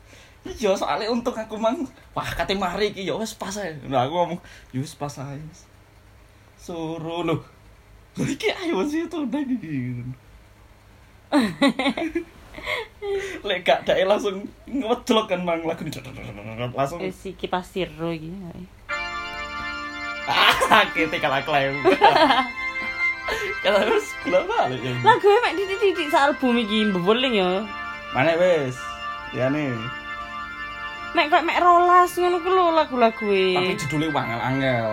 Iya 0.44 0.76
soalnya 0.76 1.08
untuk 1.08 1.32
aku 1.32 1.56
mang 1.56 1.88
wah 2.12 2.28
kate 2.36 2.52
mari 2.52 2.92
iki 2.92 3.08
ya 3.08 3.16
wis 3.16 3.32
pas 3.32 3.56
ae. 3.56 3.80
Nah 3.88 4.04
aku 4.04 4.12
ngomong 4.12 4.40
ya 4.76 4.84
wis 4.84 4.92
pas 4.92 5.16
ae. 5.24 5.40
Suruh 6.60 7.24
lho. 7.24 7.40
Lho 8.20 8.24
iki 8.28 8.52
ayo 8.52 8.84
sih 8.84 9.08
tonight 9.08 9.48
iki. 9.48 10.04
Lek 13.48 13.64
gak 13.64 13.88
dae 13.88 14.04
langsung 14.04 14.44
ngejlok 14.68 15.32
kan 15.32 15.48
mang 15.48 15.64
lagu 15.64 15.84
langsung 16.76 17.00
eh 17.00 17.12
si 17.12 17.36
kipas 17.36 17.72
ro 17.96 18.12
iki 18.12 18.32
ah 20.28 20.88
kita 20.92 21.24
kalah 21.24 21.44
klaim. 21.44 21.80
Kalau 23.64 23.80
wis 23.96 24.12
kula 24.28 24.44
balik 24.44 24.84
ya. 24.84 24.92
lagu 25.08 25.28
mek 25.40 25.56
titik-titik 25.56 26.12
sa 26.12 26.28
album 26.28 26.60
iki 26.60 26.84
mbeling 26.92 27.40
ya 27.40 27.64
Mana 28.12 28.36
wis? 28.36 28.76
Ya 29.32 29.48
nih. 29.48 30.03
Mek 31.14 31.30
kok 31.30 31.46
mek 31.46 31.62
rolas 31.62 32.12
ngono 32.18 32.42
ku 32.42 32.50
lho 32.50 32.74
lagu-lagu 32.74 33.28
e 33.30 33.54
Tapi 33.54 33.78
judulnya 33.86 34.10
wangel-angel. 34.10 34.90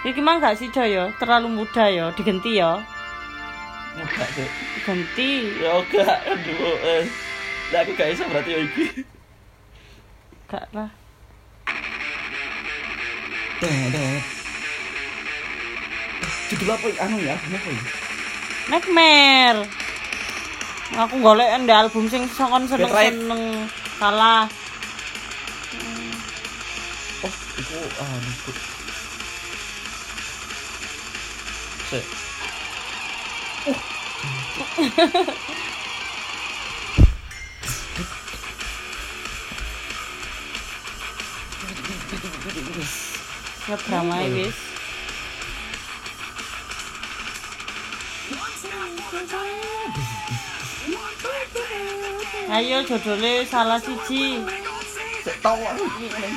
Iki 0.00 0.20
mang 0.24 0.40
gak 0.40 0.56
sih 0.56 0.72
ya, 0.72 1.12
terlalu 1.20 1.48
muda 1.60 1.84
ya, 1.88 2.08
digenti 2.16 2.56
ya. 2.56 2.80
Mudah 3.96 4.28
sih. 4.32 4.48
Ganti. 4.84 5.30
Ya 5.60 5.76
oke, 5.76 6.00
aduh. 6.00 6.76
Eh. 6.80 7.04
Lah 7.72 7.80
aku 7.84 7.92
gak 7.96 8.08
bisa 8.16 8.24
berarti 8.28 8.50
ya 8.52 8.60
iki. 8.64 8.84
Gak 10.48 10.64
lah. 10.72 10.88
Judul 16.48 16.68
apa 16.72 16.86
anu 17.04 17.16
ya? 17.20 17.36
Apa 17.36 17.68
ya? 17.68 17.82
Nightmare. 18.72 19.79
Aku 20.90 21.22
golek 21.22 21.54
ndek 21.62 21.86
album 21.86 22.10
sing 22.10 22.26
songkon 22.34 22.66
Bad 22.66 22.82
Ride. 22.82 23.14
seneng-seneng. 23.14 23.42
Salah. 24.02 24.50
oh 27.22 27.34
iku 27.62 27.78
anu 28.02 28.30
Bud. 28.42 28.56
Sik. 31.94 32.04
Siap 43.62 43.80
drama 43.86 44.26
wis. 44.34 44.58
Ayo 52.50 52.82
jodole 52.88 53.46
salah 53.46 53.78
siji. 53.82 54.38
Sik 55.24 55.38
aku 55.44 55.84
iki. 55.86 56.28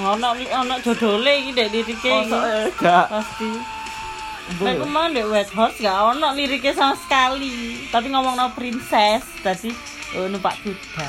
Ono 0.00 0.28
ono 0.60 0.74
jodole 0.84 1.32
iki 1.40 1.52
ndek 1.52 1.68
lirike 1.72 2.10
iki. 2.20 2.40
Pasti. 2.84 3.79
Mbok. 4.50 4.66
Nek 4.66 4.78
mau 4.90 5.06
Wet 5.30 5.50
House 5.54 5.78
gak 5.78 5.98
ono 6.16 6.34
liriknya 6.34 6.74
sama 6.74 6.98
sekali. 6.98 7.86
Tapi 7.94 8.10
ngomong 8.10 8.34
no 8.34 8.50
princess, 8.50 9.22
tadi 9.46 9.70
oh, 10.18 10.26
numpak 10.26 10.58
kuda. 10.66 11.06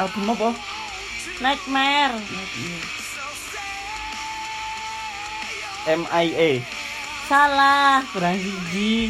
Album 0.00 0.32
apa? 0.32 0.48
Nightmare. 1.40 2.16
MIA. 5.88 6.79
Salah, 7.30 8.02
kurang 8.10 8.42
siji. 8.42 9.06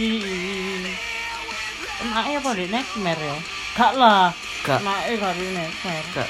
Emak 2.04 2.36
apa 2.36 2.52
deh 2.52 2.68
Nightmare 2.68 3.16
ya? 3.16 3.36
Gak 3.72 3.96
lah. 3.96 4.36
Gak. 4.60 4.84
Emak 4.84 5.08
karo 5.16 5.40
Nightmare. 5.40 6.08
Gak. 6.12 6.28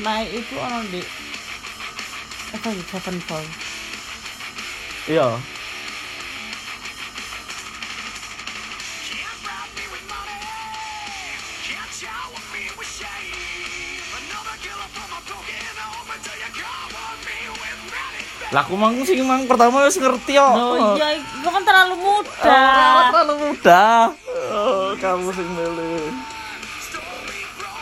Emak 0.00 0.32
itu 0.32 0.54
ono 0.56 0.80
di 0.88 1.04
apa 2.56 2.68
ya 2.72 2.82
Sevenfold. 2.88 3.50
Iya. 5.12 5.28
Lah 18.48 18.64
aku 18.64 18.74
mang 18.74 18.96
sing 19.04 19.20
mang 19.22 19.44
pertama 19.44 19.84
wis 19.84 19.96
ngerti 19.96 20.34
kok. 20.34 20.52
Oh 20.52 20.96
iya, 20.96 21.14
itu 21.14 21.44
kan 21.44 21.60
terlalu 21.60 21.94
Oh, 21.94 22.00
muda. 22.16 22.60
terlalu 23.12 23.34
muda. 23.44 23.84
Oh, 24.48 24.88
kamu 24.96 25.28
sing 25.30 25.48
milih. 25.52 26.08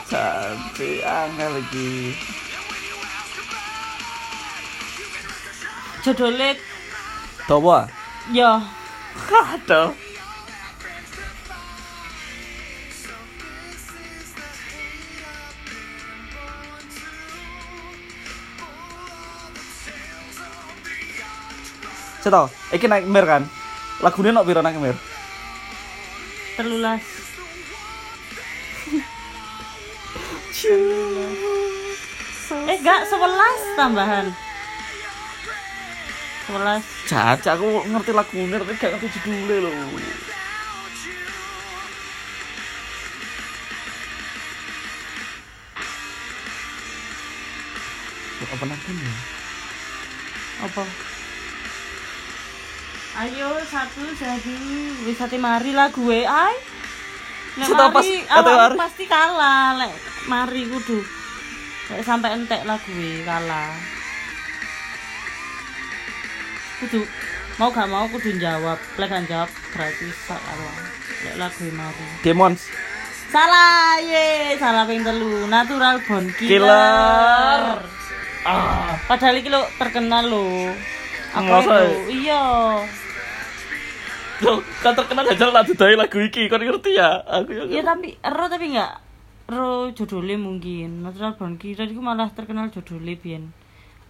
Cantik 0.06 1.00
angel 1.02 1.50
lagi. 1.54 2.14
Jodole 6.00 6.54
Dawa. 7.44 7.90
ya 8.30 8.62
Aduh. 9.26 9.90
Saya 22.26 22.42
tau, 22.42 22.50
iki 22.74 22.90
Nightmare 22.90 23.22
kan? 23.38 23.42
Lagunya 24.02 24.34
nok 24.34 24.50
piro 24.50 24.58
Nightmare? 24.58 24.98
telulas. 26.58 27.04
Eh 32.66 32.76
gak 32.82 33.06
sebelas 33.06 33.60
tambahan. 33.78 34.26
Sebelas. 36.50 36.82
Caca, 37.06 37.50
aku 37.54 37.86
ngerti 37.94 38.10
lagunya, 38.10 38.58
tapi 38.58 38.74
gak 38.74 38.90
ngerti 38.98 39.06
judulnya 39.22 39.56
loh. 39.62 39.74
Apa 48.50 48.64
nanti 48.66 48.90
ya? 48.98 49.14
Apa? 50.66 51.14
Ayo 53.16 53.48
satu 53.64 54.04
jadi 54.12 54.56
wis 55.08 55.16
ati 55.16 55.40
mari 55.40 55.72
lah 55.72 55.88
gue 55.88 56.20
ay. 56.20 56.56
Pas- 57.56 58.04
mari 58.28 58.52
mari. 58.52 58.76
pasti 58.76 59.04
kalah 59.08 59.72
lek 59.80 59.92
mari 60.28 60.68
kudu. 60.68 61.00
Lek 61.88 62.04
sampai 62.04 62.36
entek 62.36 62.68
lah 62.68 62.76
gue 62.76 63.24
kalah. 63.24 63.72
Kudu 66.76 67.00
mau 67.56 67.72
gak 67.72 67.88
mau 67.88 68.04
kudu 68.12 68.36
jawab. 68.36 68.76
Lek 69.00 69.08
gak 69.08 69.24
jawab 69.24 69.48
berarti 69.72 70.12
salah. 70.28 70.76
Lek 71.24 71.34
lagu 71.40 71.64
mari. 71.72 72.04
Demons. 72.20 72.68
Salah 73.26 73.96
ye, 73.98 74.54
salah 74.60 74.84
ping 74.84 75.00
telu. 75.00 75.48
Natural 75.48 76.04
Born 76.04 76.28
Killer. 76.36 76.52
Killer. 76.68 77.80
Ah, 78.46 78.94
Padahal 79.08 79.40
iki 79.40 79.48
lo 79.48 79.64
terkenal 79.74 80.28
lo. 80.28 80.70
Aku 81.34 81.50
Masa 81.50 81.74
ya? 81.74 81.80
itu, 81.82 82.00
iya. 82.22 82.44
Loh, 84.44 84.60
kan 84.84 84.92
terkenal 84.92 85.24
aja 85.24 85.48
lah 85.48 85.64
dudai 85.64 85.96
lagu 85.96 86.20
iki, 86.20 86.50
kan 86.52 86.60
ngerti 86.60 86.98
ya? 86.98 87.24
Aku 87.24 87.50
ya 87.56 87.64
Iya 87.64 87.82
tapi 87.86 88.16
ero 88.20 88.44
tapi 88.52 88.74
enggak 88.74 88.92
ero 89.46 89.94
judulnya 89.94 90.36
mungkin 90.36 91.06
Natural 91.06 91.38
Born 91.38 91.54
Killer 91.56 91.86
itu 91.86 92.02
malah 92.02 92.28
terkenal 92.34 92.68
judulnya 92.68 93.14
biyen. 93.16 93.54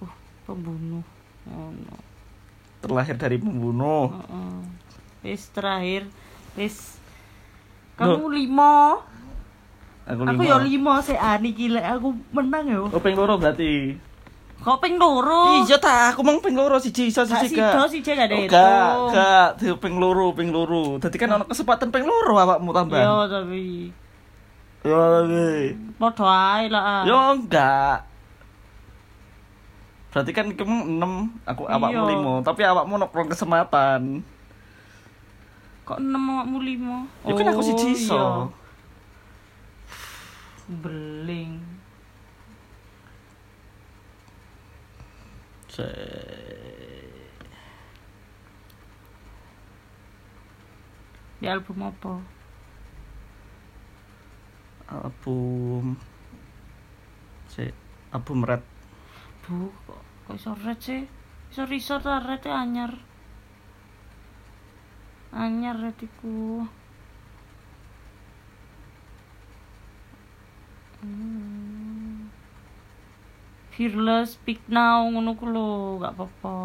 Uh, 0.01 0.11
pembunuh. 0.49 1.05
Oh, 1.47 1.71
no. 1.71 1.95
terlahir 2.83 3.17
dari 3.19 3.37
pembunuh. 3.39 4.11
Heeh. 4.15 4.59
Wis 5.27 5.51
terakhir 5.51 6.07
wis 6.55 6.97
kamu 7.99 8.31
lima 8.31 9.03
Aku 10.07 10.23
aku 10.23 10.43
ya 10.47 10.63
lima 10.63 11.03
sih 11.03 11.19
ani 11.19 11.51
gila 11.51 11.83
aku 11.99 12.15
menang 12.31 12.65
ya 12.71 12.79
Oh, 12.87 13.03
ping 13.03 13.19
loro 13.19 13.43
berarti. 13.43 13.99
Kok 14.57 14.79
ping 14.79 14.97
loro 14.97 15.63
Iya 15.63 15.77
ta, 15.77 16.11
aku 16.11 16.21
mang 16.21 16.39
ping 16.39 16.53
loro 16.53 16.77
siji 16.77 17.09
iso 17.09 17.23
gak 17.23 17.39
siji 17.41 17.55
sido 17.55 17.63
gak. 17.63 17.87
sih 17.87 18.01
gak 18.01 18.19
ada 18.19 18.35
Oh, 18.35 18.41
itu 18.41 18.51
Gak, 18.51 18.93
gak, 19.11 19.49
Di 19.57 19.67
ping 19.77 19.97
loro, 19.97 20.33
ping 20.33 20.51
loro. 20.51 20.97
Dadi 20.97 21.17
kan 21.17 21.31
ono 21.31 21.45
kesempatan 21.45 21.89
ping 21.89 22.03
loro 22.03 22.35
awakmu 22.35 22.71
Yo 22.71 22.75
tambahan. 22.75 23.07
tapi 23.27 23.65
Yo, 24.83 24.95
oke. 24.95 25.51
Podo 25.99 26.25
ae 26.25 26.71
lah. 26.71 26.83
ah. 26.83 27.03
Yo 27.03 27.19
enggak. 27.33 28.07
Berarti 30.09 30.31
kan 30.31 30.47
kamu 30.49 30.77
6, 30.97 31.45
aku 31.45 31.63
awakmu 31.67 32.03
Iya. 32.03 32.41
5, 32.41 32.47
tapi 32.47 32.61
awakmu 32.63 32.93
ono 32.95 33.07
prong 33.07 33.29
kesempatan. 33.29 34.23
Kok 35.85 35.99
enam 36.01 36.23
awakmu 36.33 36.59
lima? 36.59 36.97
Ya 37.23 37.35
kan 37.35 37.51
aku 37.51 37.63
siji 37.63 37.93
iya. 37.93 37.99
iso. 37.99 38.25
Beling. 40.67 41.63
Se- 45.66 45.66
Di 51.41 51.47
album 51.47 51.83
apa? 51.85 52.37
album 54.87 55.99
si 57.51 57.67
album 58.15 58.47
red 58.47 58.63
Bu, 59.47 59.71
kok 59.87 60.03
kok 60.27 60.35
iso 60.35 60.53
red 60.59 60.79
sih? 60.83 61.03
Iso 61.51 61.63
riso 61.71 62.03
ta 62.03 62.19
red 62.19 62.43
e 62.47 62.51
anyar. 62.51 62.93
Anyar 65.31 65.79
red 65.79 65.99
iku. 66.03 66.67
Hmm. 71.03 71.36
Fearless, 73.77 74.41
Speak 74.41 74.65
Now, 74.73 75.05
ngono 75.05 75.37
ku 75.37 75.45
lho, 75.45 76.01
gak 76.01 76.17
apa-apa. 76.17 76.57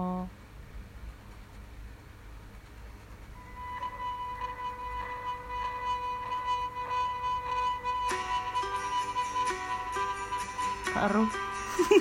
Gak 10.96 11.04
ero. 11.12 11.28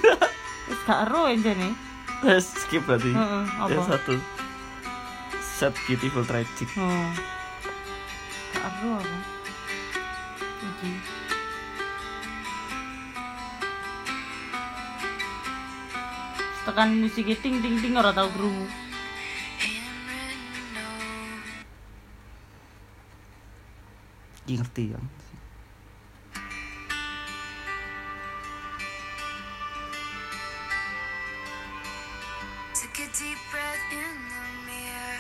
Wis 0.70 0.80
gak 0.86 1.10
ero 1.10 1.26
enjene. 1.26 1.74
Wes 2.22 2.46
skip 2.46 2.86
berarti. 2.86 3.10
Heeh, 3.10 3.44
apa? 3.58 3.74
Ya 3.74 3.82
satu. 3.82 4.14
Set 5.42 5.74
beautiful 5.90 6.22
tragic. 6.22 6.70
Oh. 6.78 7.10
Gak 8.54 8.62
aru 8.62 9.02
apa? 9.02 9.18
Iki. 10.62 11.19
Tekan 16.70 17.02
musik 17.02 17.26
ting 17.42 17.58
ting 17.58 17.74
ting 17.82 17.98
ora 17.98 18.14
tau 18.14 18.30
krungu. 18.30 18.62
Ngerti. 24.46 24.84
Took 32.74 32.96
a 32.96 33.06
deep 33.12 33.38
breath 33.50 33.84
in 33.92 34.14
the 34.30 34.42
mirror. 34.64 35.16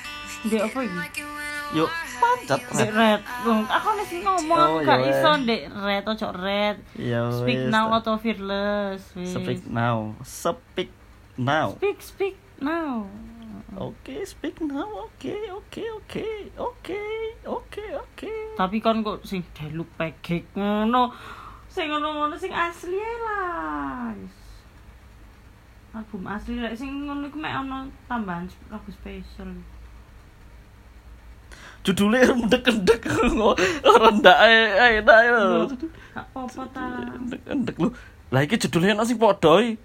Ndek 0.46 0.60
apa 0.64 0.78
iki? 0.80 0.96
Like 0.96 1.18
it 1.18 1.26
when 1.26 1.50
I 1.60 1.76
Yuk, 1.76 1.90
pancat 2.18 2.60
Dek 2.74 2.90
red. 2.94 3.20
aku 3.68 3.88
sing 4.06 4.20
ngomong 4.26 4.58
Oh, 4.58 4.66
aku 4.66 4.78
ya 4.82 4.86
gak 4.88 4.98
wes. 5.02 5.10
iso 5.14 5.30
ndek 5.44 5.62
red 5.76 6.04
ojo 6.08 6.28
red. 6.34 6.76
Ya 6.96 7.22
Speak 7.30 7.58
wes, 7.60 7.70
now 7.70 7.86
atau 7.92 8.14
fearless. 8.18 9.02
Speak 9.14 9.60
now. 9.66 10.14
Speak 10.22 10.90
now. 11.36 11.76
Speak 11.78 11.98
speak 12.02 12.36
now. 12.58 13.06
Oke, 13.78 14.26
speak 14.26 14.58
now. 14.58 15.06
Oke, 15.06 15.36
oke, 15.46 15.82
oke. 16.02 16.26
Oke, 16.58 17.02
oke, 17.46 17.84
oke. 17.94 18.32
Tapi 18.58 18.76
kon 18.82 19.06
kok 19.06 19.22
sing 19.22 19.46
delu 19.54 19.86
pegek 19.94 20.50
ngono. 20.58 21.14
Sing 21.70 21.86
ngono-ngono 21.86 22.34
sing 22.34 22.50
asli 22.50 22.98
ae 22.98 23.16
lah. 23.22 24.10
Album 25.94 26.26
asli 26.26 26.58
lek 26.58 26.74
sing 26.74 27.06
ngono 27.06 27.30
iku 27.30 27.38
mek 27.38 27.54
ono 27.62 27.86
tambahan 28.10 28.50
lagu 28.74 28.90
spesial. 28.90 29.54
Judulnya 31.86 32.34
rendek-rendek 32.34 33.06
rendah 33.06 34.36
ae 34.44 34.98
ya. 34.98 35.30
Loh. 35.30 35.70
Gak 36.10 36.26
apa-apa 36.34 36.62
ta. 36.74 36.84
Rendek-rendek 37.16 37.76
lu. 37.78 37.94
Lah 38.34 38.42
iki 38.42 38.58
judulnya 38.58 38.98
padha 38.98 39.62
iki. 39.62 39.78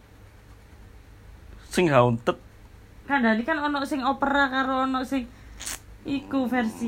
Sing 1.76 1.91
haunted. 1.91 2.39
Kan 3.03 3.19
dari 3.19 3.43
kan 3.43 3.59
ono 3.59 3.84
sing 3.84 3.99
opera 3.99 4.47
karo 4.47 4.88
ono 4.88 5.03
sing 5.03 5.28
iku 6.07 6.47
versi 6.47 6.88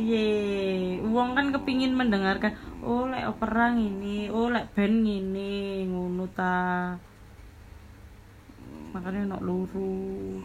Wong 1.03 1.35
kan 1.35 1.51
kepingin 1.51 1.91
mendengarkan 1.91 2.55
oh 2.87 3.03
lek 3.11 3.27
opera 3.27 3.75
ngini, 3.75 4.31
oh 4.31 4.47
lek 4.47 4.71
band 4.71 5.03
ngini, 5.03 5.83
ngono 5.91 6.23
ta. 6.31 6.95
Makanya 8.95 9.27
ono 9.27 9.37
luru. 9.43 10.39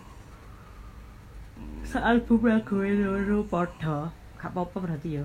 Sealbum 1.86 2.42
lagu 2.50 2.82
loro 2.82 3.46
padha. 3.46 4.10
Gak 4.42 4.50
apa-apa 4.50 4.76
berarti 4.82 5.22
ya. 5.22 5.24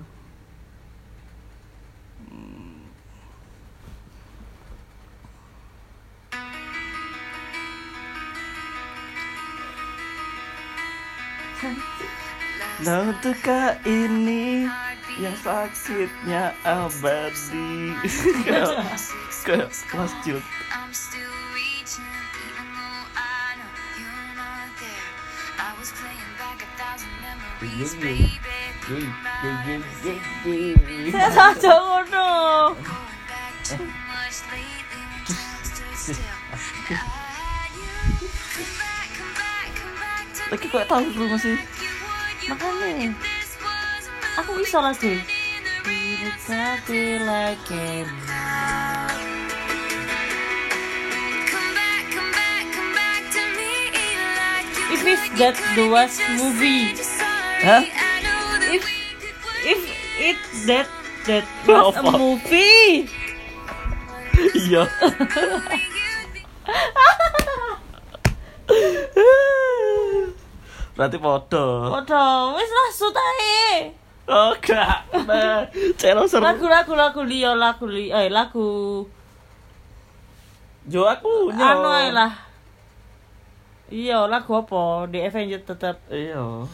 Stood 36.05 36.13
still. 36.13 36.15
I 36.45 36.85
had 36.93 37.73
you. 37.73 37.89
Come 38.53 38.73
back, 38.79 39.07
come 39.17 39.33
back, 39.35 39.69
come 39.75 39.95
back 39.97 40.25
to 40.37 40.41
Lagi 40.53 40.67
kok 40.71 40.85
tahu 40.87 41.03
lu 41.11 41.25
masih 41.27 41.57
Makanya 42.47 43.11
this 43.19 43.59
was 43.59 44.07
a 44.07 44.39
aku 44.39 44.63
iso 44.63 44.79
lagu. 44.79 45.03
movie 45.03 45.19
in 45.19 45.63
the 45.83 46.31
Exactly 46.31 47.19
like 47.19 47.59
it. 47.67 48.07
Come 51.47 51.71
back, 51.75 52.03
come 52.11 52.31
back, 52.31 52.63
come 52.71 52.91
back 52.95 53.21
to 53.35 53.41
me 53.55 53.71
like 54.39 54.67
you 54.79 54.95
If 54.95 55.03
it's 55.03 55.27
that 55.39 55.55
the 55.75 55.85
worst 55.91 56.19
movie. 56.39 56.95
Hah? 57.63 57.83
If 58.71 58.83
if 59.67 59.79
it 60.19 60.39
that 60.71 60.87
that 61.27 61.43
was 61.67 61.95
a 61.95 61.99
Apa? 61.99 62.11
movie. 62.15 63.11
Iya 64.37 64.85
Berarti 70.97 71.21
podo 71.21 71.93
Waduh, 71.93 72.57
wis 72.57 72.71
lah 72.73 72.89
sut 72.89 73.13
ae. 73.13 73.93
Oh 74.27 74.51
gak 74.59 75.07
Celo 75.95 76.25
seru 76.25 76.41
Lagu-lagu 76.43 76.97
lagu 76.97 77.21
liya 77.21 77.53
lagu 77.53 77.85
li 77.85 78.09
eh 78.09 78.27
lagu 78.33 79.05
Jo 80.89 81.05
aku 81.05 81.53
anu 81.53 81.89
ae 81.93 82.09
lah. 82.15 82.31
Iya, 83.87 84.27
lagu 84.27 84.51
apa? 84.55 85.07
The 85.07 85.19
Avenger 85.31 85.63
tetep. 85.63 85.99
Iya 86.11 86.67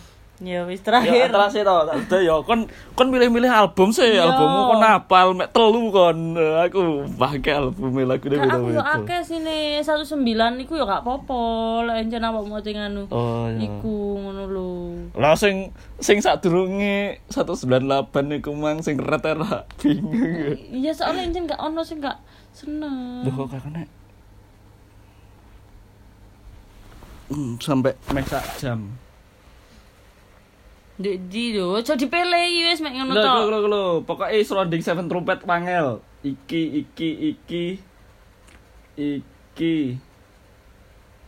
Ya 0.44 0.68
wis 0.68 0.84
Ya 0.84 1.32
terakhir. 1.32 1.32
to, 1.64 1.74
udah 1.88 2.20
ya 2.20 2.36
kon 2.44 2.68
kon 2.94 3.08
milih-milih 3.08 3.48
album 3.48 3.90
sih, 3.90 4.04
Iya. 4.04 4.28
albummu 4.28 4.62
kon 4.70 4.84
apal 4.84 5.32
mek 5.32 5.50
telu 5.50 5.88
kon. 5.88 6.36
Eh, 6.36 6.68
Aku 6.68 7.08
bangke 7.16 7.48
album 7.50 7.96
lagune 7.98 8.36
Kan 8.36 8.52
aku 8.52 8.76
yo 8.76 8.84
akeh 8.84 9.24
sini 9.24 9.80
19 9.80 10.20
iku 10.60 10.76
yo 10.76 10.84
gak 10.84 11.02
apa-apa. 11.02 11.42
Lek 11.88 11.96
encen 12.04 12.22
apa 12.22 12.40
mau 12.40 12.60
cing 12.60 12.76
anu. 12.76 13.08
Oh 13.08 13.48
iya. 13.48 13.72
Iku 13.72 13.96
ngono 14.20 14.44
lho. 14.46 14.72
Lah 15.16 15.34
sing 15.34 15.72
sing 15.98 16.20
sadurunge 16.20 17.24
198 17.32 18.12
iku 18.38 18.52
mang 18.52 18.84
sing 18.84 19.00
ret 19.00 19.24
era 19.24 19.64
bingung. 19.80 20.12
Iya 20.70 20.92
soalnya 20.92 21.24
encen 21.24 21.48
gak 21.48 21.62
ono 21.62 21.82
sing 21.82 22.04
gak 22.04 22.20
seneng. 22.52 23.24
Loh 23.24 23.32
kok 23.40 23.56
kakaknya 23.56 23.88
Hmm, 27.24 27.56
sampai 27.58 27.96
meh 28.12 28.22
sak 28.22 28.44
jam. 28.60 28.94
Ndek 30.94 31.16
di 31.26 31.58
lho, 31.58 31.74
aja 31.74 31.98
dipelehi 31.98 32.70
wis 32.70 32.78
mek 32.86 32.94
ngono 32.94 33.18
Lho, 33.18 33.24
tok. 33.26 33.36
lho, 33.36 33.48
lho, 33.50 33.60
lho, 33.66 33.86
pokoknya 34.06 34.46
surrounding 34.46 34.82
seven 34.86 35.10
trumpet 35.10 35.42
wangel. 35.42 36.06
Iki, 36.22 36.86
iki, 36.86 37.10
iki, 37.34 37.66
iki. 38.94 39.76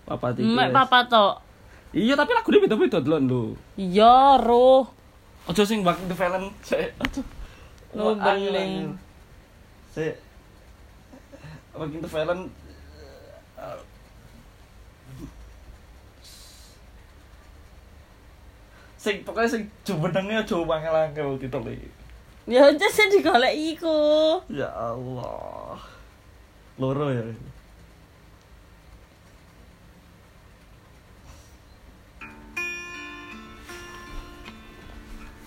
Papat 0.05 0.38
iki. 0.38 0.45
Mek 0.45 0.70
wes. 0.70 0.76
papa 0.78 0.99
tok. 1.09 1.34
Iya, 1.97 2.13
tapi 2.13 2.32
lagu 2.38 2.49
ini 2.53 2.61
beda-beda 2.61 3.01
dulu 3.01 3.18
lho. 3.18 3.43
Iya, 3.74 4.38
roh. 4.38 4.86
Ojo 5.49 5.61
sing 5.66 5.82
Walking 5.82 6.09
the 6.09 6.18
Valen, 6.18 6.49
sik. 6.61 6.93
Angel, 7.93 8.18
beling. 8.22 8.97
Sik. 9.93 10.13
Walking 11.74 12.01
the 12.05 12.09
Valen 12.09 12.49
sing 19.06 19.22
pokoknya 19.22 19.49
sing 19.53 19.64
jumenenge 19.86 20.34
aja 20.41 20.58
wangel-angel 20.58 21.38
gitu 21.38 21.58
lho. 21.62 21.78
Ya 22.49 22.74
aja 22.74 22.88
sing 22.89 23.14
digolek 23.14 23.53
iku. 23.53 24.41
Ya 24.49 24.74
Allah. 24.74 25.78
Loro 26.82 27.14
ya. 27.14 27.22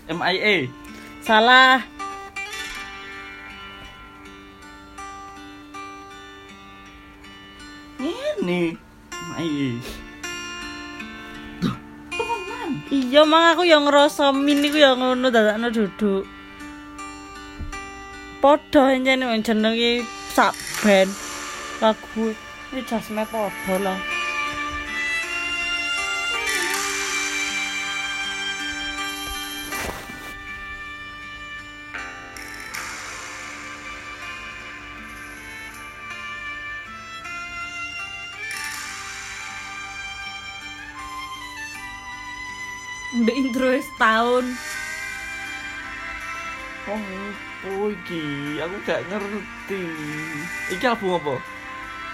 MIA. 0.07 0.71
Salah. 1.19 1.83
Ini 7.99 8.79
MIA. 9.35 10.08
Iya, 12.93 13.25
mang 13.25 13.57
aku 13.57 13.65
yang 13.65 13.89
ngerasa 13.89 14.29
min 14.29 14.61
iku 14.61 14.77
yang 14.77 15.01
ngono 15.01 15.33
dadakno 15.33 15.73
duduk. 15.73 16.23
Padha 18.39 18.95
wong 18.95 19.41
jenenge 19.43 20.05
sak 20.31 20.55
band 20.79 21.11
lagu 21.83 22.31
ini 22.71 22.81
jasme 22.85 23.25
padha 23.27 23.75
lah. 23.81 24.18
Mbak 43.19 43.35
intro 43.35 43.69
setahun. 43.75 44.45
Oh, 46.89 47.03
oh 47.67 47.87
iki, 47.91 48.23
aku 48.63 48.75
gak 48.87 49.03
ngerti. 49.11 49.83
Iki 50.71 50.85
album 50.87 51.19
apa? 51.19 51.35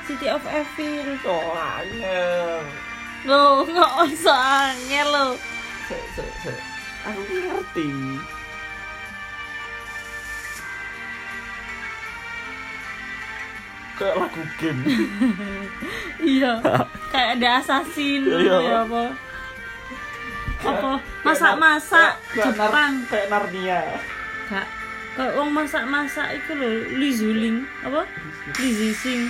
City 0.09 0.27
of 0.29 0.41
Evil. 0.45 1.17
Oh, 1.25 1.53
angel. 1.53 2.61
Lo 3.25 3.65
nggak 3.65 3.91
angel 4.01 5.07
lo. 5.09 5.27
Aku 7.05 7.21
ngerti. 7.21 7.89
Kayak 13.95 14.15
lagu 14.19 14.43
game. 14.59 14.81
Iya. 16.25 16.59
Kayak 17.13 17.29
ada 17.39 17.49
assassin 17.61 18.21
Iya. 18.27 18.55
ya 18.59 18.77
apa? 18.83 19.03
Apa? 20.65 20.91
Masak-masak 21.21 22.11
Jepang. 22.33 22.93
Kayak 23.05 23.27
Narnia. 23.29 23.81
Kak, 24.49 24.67
kayak 25.17 25.33
wong 25.37 25.49
masak-masak 25.53 26.27
itu 26.37 26.51
lho, 26.57 26.69
Li 26.97 27.09
Zuling, 27.13 27.57
apa? 27.85 28.01
Li 28.61 28.69
Zixing. 28.73 29.29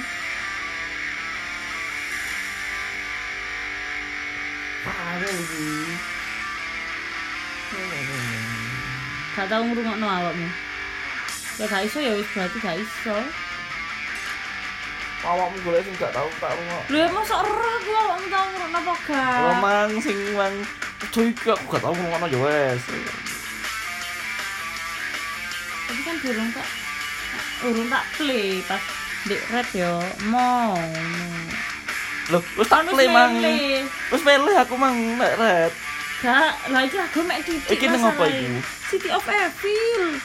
Gak 9.36 9.48
tau 9.52 9.62
ngrungokno 9.68 10.08
awakmu. 10.08 10.48
Ya 11.60 11.66
gak 11.68 11.84
iso 11.88 12.00
ya 12.00 12.16
wis 12.16 12.28
berarti 12.32 12.58
gak 12.60 12.80
iso. 12.80 13.16
Awakmu 15.26 15.58
golek 15.66 15.82
sing 15.82 15.96
gak 15.98 16.14
tau 16.14 16.30
tak 16.38 16.54
rungok. 16.54 16.84
Lho 16.94 16.98
ya 17.02 17.08
mosok 17.10 17.40
ora 17.42 17.74
ku 17.82 17.92
awakmu 17.98 18.28
tau 18.30 18.46
ngrungokno 18.46 18.78
apa 18.78 18.94
gak? 19.10 19.34
Kalau 19.42 19.56
mang 19.58 19.92
sing 19.98 20.18
mang 20.38 20.56
cuy 21.10 21.28
iki 21.34 21.50
aku 21.50 21.66
gak 21.74 21.82
tau 21.82 21.94
ngono 21.98 22.26
ya 22.30 22.40
wes. 22.46 22.82
Tapi 25.86 26.02
kan 26.06 26.16
durung 26.22 26.50
tak 26.54 26.68
urung 27.66 27.90
tak 27.90 28.04
play 28.22 28.62
pas 28.70 28.82
di 29.26 29.36
rap 29.50 29.68
yo 29.74 29.94
mau. 30.30 30.78
Loh, 32.30 32.42
wis 32.62 32.70
tak 32.70 32.86
play 32.86 33.10
mang. 33.10 33.42
Wis 34.14 34.22
pilih 34.22 34.56
aku 34.62 34.78
mang 34.78 35.18
red. 35.18 35.74
Gak, 36.22 36.54
lah 36.70 36.82
iki 36.86 36.98
aku 37.02 37.26
mek 37.26 37.42
titik. 37.42 37.82
Iki 37.82 37.86
nang 37.90 38.14
apa 38.14 38.30
iku? 38.30 38.62
City 38.94 39.10
of 39.10 39.26
Evil. 39.26 40.22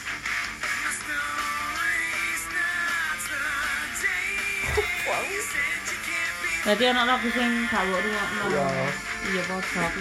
Berarti 6.60 6.84
anak 6.92 7.04
lagu 7.08 7.28
sing 7.32 7.50
gak 7.72 7.82
mbok 7.88 8.00
rungokno. 8.04 8.44
Iya. 8.52 8.66
Iya 9.32 9.42
aku 9.48 9.98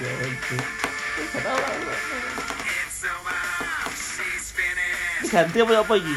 Ya 0.00 0.12
itu. 0.30 0.56
Lah. 1.42 1.58
Ganti 5.30 5.58
apa 5.62 5.72
apa 5.78 5.94
iki? 5.94 6.16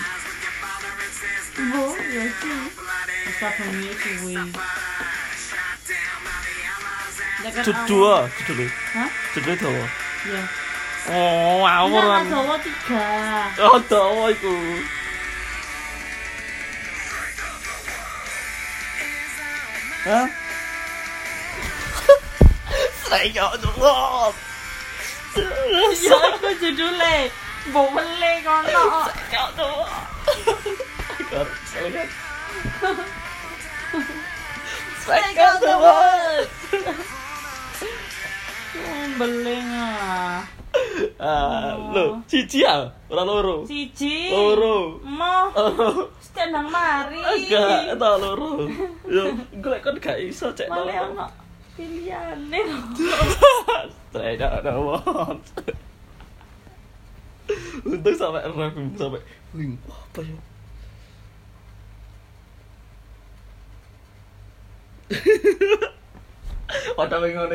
Bo, 1.54 1.84
ya 1.98 2.26
sih. 2.30 2.60
Bisa 3.24 3.48
bunyi 3.58 3.90
kuwi. 3.94 4.36
Ya 7.44 7.50
kan 7.52 7.64
Judul, 7.68 8.22
judul. 8.42 8.70
Hah? 8.96 9.10
Judul 9.36 9.56
dawa. 9.58 9.86
Iya. 10.30 10.62
Oh, 11.04 11.68
ngawur 11.68 11.99
Enggak, 11.99 12.16
kan. 12.16 12.32
Dawa 12.32 12.56
tiga. 12.64 13.04
Oh, 13.60 13.80
dawa 13.91 14.26
iku. 14.32 14.56
Hah? 20.08 20.28
Saya 23.04 23.28
jawab. 23.36 24.34
Ya 26.04 26.18
aku 26.24 26.49
judule. 26.64 27.16
Mbok 27.68 27.88
mele 27.91 28.32
kono. 28.47 28.84
Saya 29.12 29.43
jawab. 29.60 30.08
Agar 31.20 31.47
saya 31.68 32.04
Saya 35.04 35.30
jawab. 35.36 36.47
Beling 39.20 39.68
ah. 41.18 41.22
Ah, 41.24 41.74
lo, 41.94 42.22
cici 42.30 42.62
ya, 42.62 42.86
ora 43.10 43.24
loro. 43.26 43.66
Siji. 43.66 44.30
Loro. 44.30 45.02
Mo. 45.02 45.50
Oh, 45.58 46.06
Stenang 46.22 46.70
mari. 46.70 47.18
Enggak, 47.18 47.98
ta 47.98 48.10
loro. 48.22 48.70
Yo, 49.10 49.34
golek 49.58 49.82
kon 49.82 49.98
gak 49.98 50.22
iso 50.22 50.54
cek 50.54 50.70
loro. 50.70 50.89
ono 50.89 51.26
pilihane. 51.74 52.62
Saya 54.14 54.38
jawab. 54.38 55.41
Untung 57.84 58.16
sampai 58.16 58.48
ref 58.48 58.72
sampai 58.96 59.20
wing 59.52 59.76
apa 59.84 60.24
ya? 60.24 60.39
Ada 66.98 67.22
yang 67.28 67.46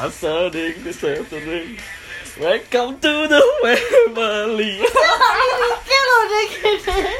Listening 0.00 1.26
to 1.26 1.36
listening. 1.36 1.78
Welcome 2.40 2.96
to 3.00 3.12
the 3.28 3.42
family. 3.60 4.80
Iki 4.80 5.98
lho 6.08 6.18
dek 6.32 6.48
gini. 6.56 7.14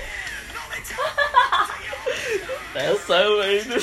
That's 2.73 3.05
the 3.05 3.21
way 3.37 3.61
to 3.61 3.77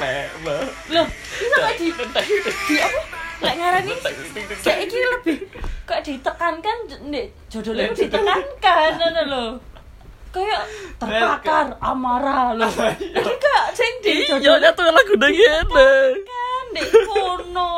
Family. 0.00 0.68
Loh, 0.90 1.06
ini 1.06 1.46
sampai 1.52 1.76
di 1.76 1.92
di 2.68 2.76
apa? 2.80 3.19
Lek 3.40 3.54
ngarani 3.56 3.92
Kayak 4.60 4.78
iki 4.84 4.98
lebih 5.00 5.36
kok 5.82 6.00
ditekankan 6.04 6.76
nek 7.08 7.24
judulnya 7.48 7.90
itu 7.90 8.06
ditekankan 8.06 8.90
ngono 8.94 9.22
lho. 9.26 9.44
Kayak 10.30 10.62
terbakar 10.96 11.66
amarah 11.80 12.54
lho. 12.54 12.68
Iki 13.18 13.34
kayak 13.34 13.66
sing 13.74 13.92
di 13.98 14.12
Iya, 14.22 14.38
judulnya 14.38 14.70
nyatu 14.70 14.82
lagu 14.86 15.14
ngene. 15.18 15.90
kan 16.22 16.64
di 16.70 16.82
kono. 17.02 17.72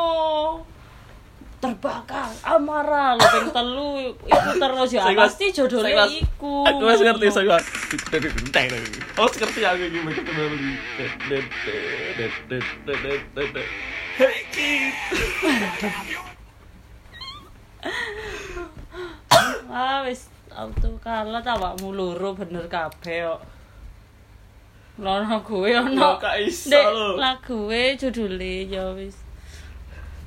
Terbakar 1.57 2.29
amarah 2.43 3.15
lho 3.17 3.25
ping 3.25 3.49
telu 3.49 3.91
iku 4.27 4.51
terus 4.59 4.89
ya 4.91 5.03
pasti 5.15 5.45
mas- 5.97 6.13
iku. 6.13 6.55
Aku 6.67 6.81
masih 6.83 7.05
ngerti 7.09 7.27
saya. 7.31 7.57
Oh, 9.17 9.29
ngerti 9.29 9.61
aku 9.61 9.83
gimana 9.89 10.21
Ah 19.73 20.05
wis 20.05 20.29
auto 20.53 20.89
kalah 21.03 21.41
ta 21.45 21.51
awakmu 21.57 21.89
loro 21.99 22.29
bener 22.37 22.65
kabeh 22.69 23.19
kok. 23.25 23.41
Lono 25.03 25.37
gue 25.41 25.73
ono. 25.73 25.97
Yo, 25.97 26.21
gak 26.21 26.35
iso 26.45 26.69
Ndek 26.69 26.85
lho. 26.95 27.07
lagu 27.23 27.57
e 27.73 27.83
judule 28.01 28.53
ya 28.69 28.83
wis. 28.97 29.15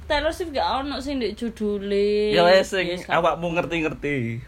Taylor 0.09 0.33
Swift 0.35 0.53
gak 0.59 0.69
ono 0.83 0.99
sing 1.05 1.15
ndek 1.23 1.39
judule. 1.39 2.35
Ya 2.35 2.43
wes 2.43 2.67
sing 2.75 2.87
gak- 2.91 3.15
awakmu 3.17 3.47
ngerti-ngerti. 3.55 4.43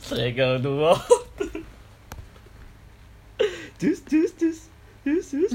Saya 0.00 0.30
kau 0.36 0.54
Jus 3.84 4.00
jus 4.08 4.32
jus 4.40 4.58
jus 5.04 5.28
jus. 5.28 5.52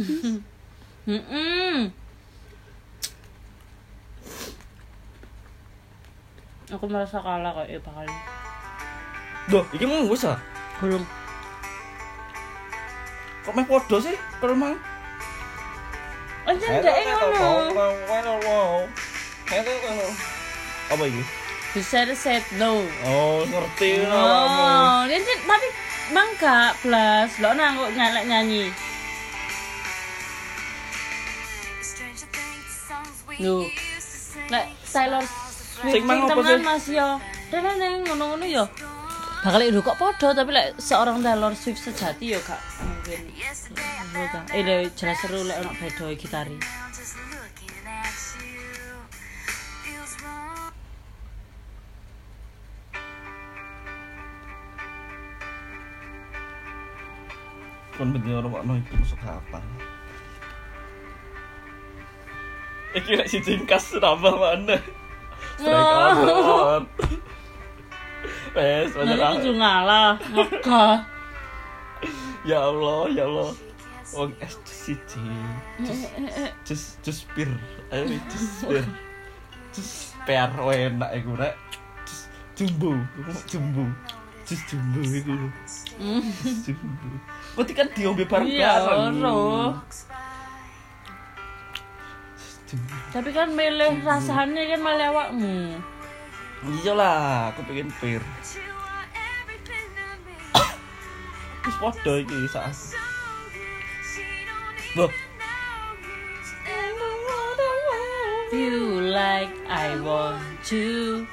Aku 6.69 6.85
merasa 6.85 7.17
kalah 7.25 7.57
kok 7.57 7.65
ya 7.65 7.81
bakal. 7.81 8.05
Duh, 9.49 9.65
iki 9.73 9.89
mau 9.89 10.05
wis 10.05 10.29
ah. 10.29 10.37
Belum. 10.77 11.01
Kok 13.49 13.53
meh 13.57 13.65
podo 13.65 13.97
sih? 13.97 14.13
Kalau 14.37 14.53
mang. 14.53 14.77
Aja 16.45 16.69
ndek 16.69 16.93
ngono. 17.09 17.65
Apa 20.93 21.03
iki? 21.09 21.25
Bisa 21.73 22.05
set 22.13 22.45
no. 22.61 22.85
Oh, 23.09 23.41
ngerti 23.41 24.05
awakmu. 24.05 24.61
Oh, 24.61 25.01
tapi 25.09 25.88
bang 26.13 26.31
gak 26.41 26.71
plus. 26.81 27.31
Lo 27.41 27.49
nang 27.53 27.77
kok 27.77 27.91
nyalek 27.93 28.25
nyanyi. 28.25 28.63
Loh. 33.39 33.63
Lek 34.49 34.65
Taylor 34.89 35.23
Swift 35.23 36.03
sih? 36.03 36.59
Mas 36.65 36.85
yo. 36.89 37.07
Dan 37.49 37.65
neng 37.79 38.03
ngono-ngono 38.05 38.45
yo. 38.45 38.65
bakal 39.39 39.63
lek 39.63 39.79
kok 39.79 39.95
podo 39.95 40.27
tapi 40.35 40.51
lek 40.51 40.75
seorang 40.75 41.23
Taylor 41.23 41.55
Swift 41.55 41.79
sejati 41.79 42.35
yo 42.35 42.39
gak 42.43 42.59
mungkin 42.83 43.31
eh 44.51 44.91
jelas 44.91 45.17
seru 45.23 45.47
lek 45.47 45.63
ono 45.63 45.71
beda 45.79 46.11
gitari 46.19 46.59
kon 57.99 58.15
bener 58.15 58.47
ono 58.47 58.79
iki 58.79 58.95
masuk 58.95 59.19
apa 59.27 59.59
Iki 62.95 63.11
lek 63.21 63.27
si 63.29 63.37
jingkas 63.43 63.93
nambah 64.01 64.33
mana? 64.33 64.81
Strike 65.59 65.93
out. 66.33 66.89
Wes, 68.57 68.89
banyak 68.97 69.19
itu 69.37 69.51
ngalah 69.53 70.17
Ya 72.41 72.65
Allah, 72.65 73.05
ya 73.13 73.29
Allah. 73.29 73.53
Wong 74.09 74.33
es 74.41 74.57
siji. 74.65 75.21
Just 76.65 76.97
just 77.05 77.29
pir. 77.37 77.51
Ayo 77.93 78.17
just 78.25 78.65
pir. 78.65 78.85
Just 79.69 80.17
per 80.25 80.49
enak 80.49 81.13
iku 81.13 81.37
rek. 81.37 81.53
Just 82.09 82.33
jumbo, 82.57 82.97
jumbo. 83.45 83.85
Just 84.49 84.65
jumbo 84.65 84.97
iku. 85.05 85.29
Jumbo. 86.65 87.07
Berarti 87.53 87.73
kan 87.77 87.87
diombe 87.93 88.25
Iya, 88.25 88.81
bareng-bareng. 88.81 89.21
jumbo. 89.21 89.37
Tapi 93.13 93.29
kan 93.29 93.49
milih 93.53 94.01
rasanya 94.05 94.61
kan 94.69 94.79
milih 94.85 95.07
awakmu 95.09 95.57
Iya 96.69 96.93
lah, 96.93 97.49
aku 97.49 97.65
pengen 97.65 97.89
pir. 97.97 98.21
Wis 101.65 101.75
padha 101.77 102.13
iki 102.17 102.35
know 104.97 105.05
you. 105.05 105.13
You 108.49 109.01
like 109.13 109.53
I 109.69 109.93
want 110.01 110.41
to 110.73 111.25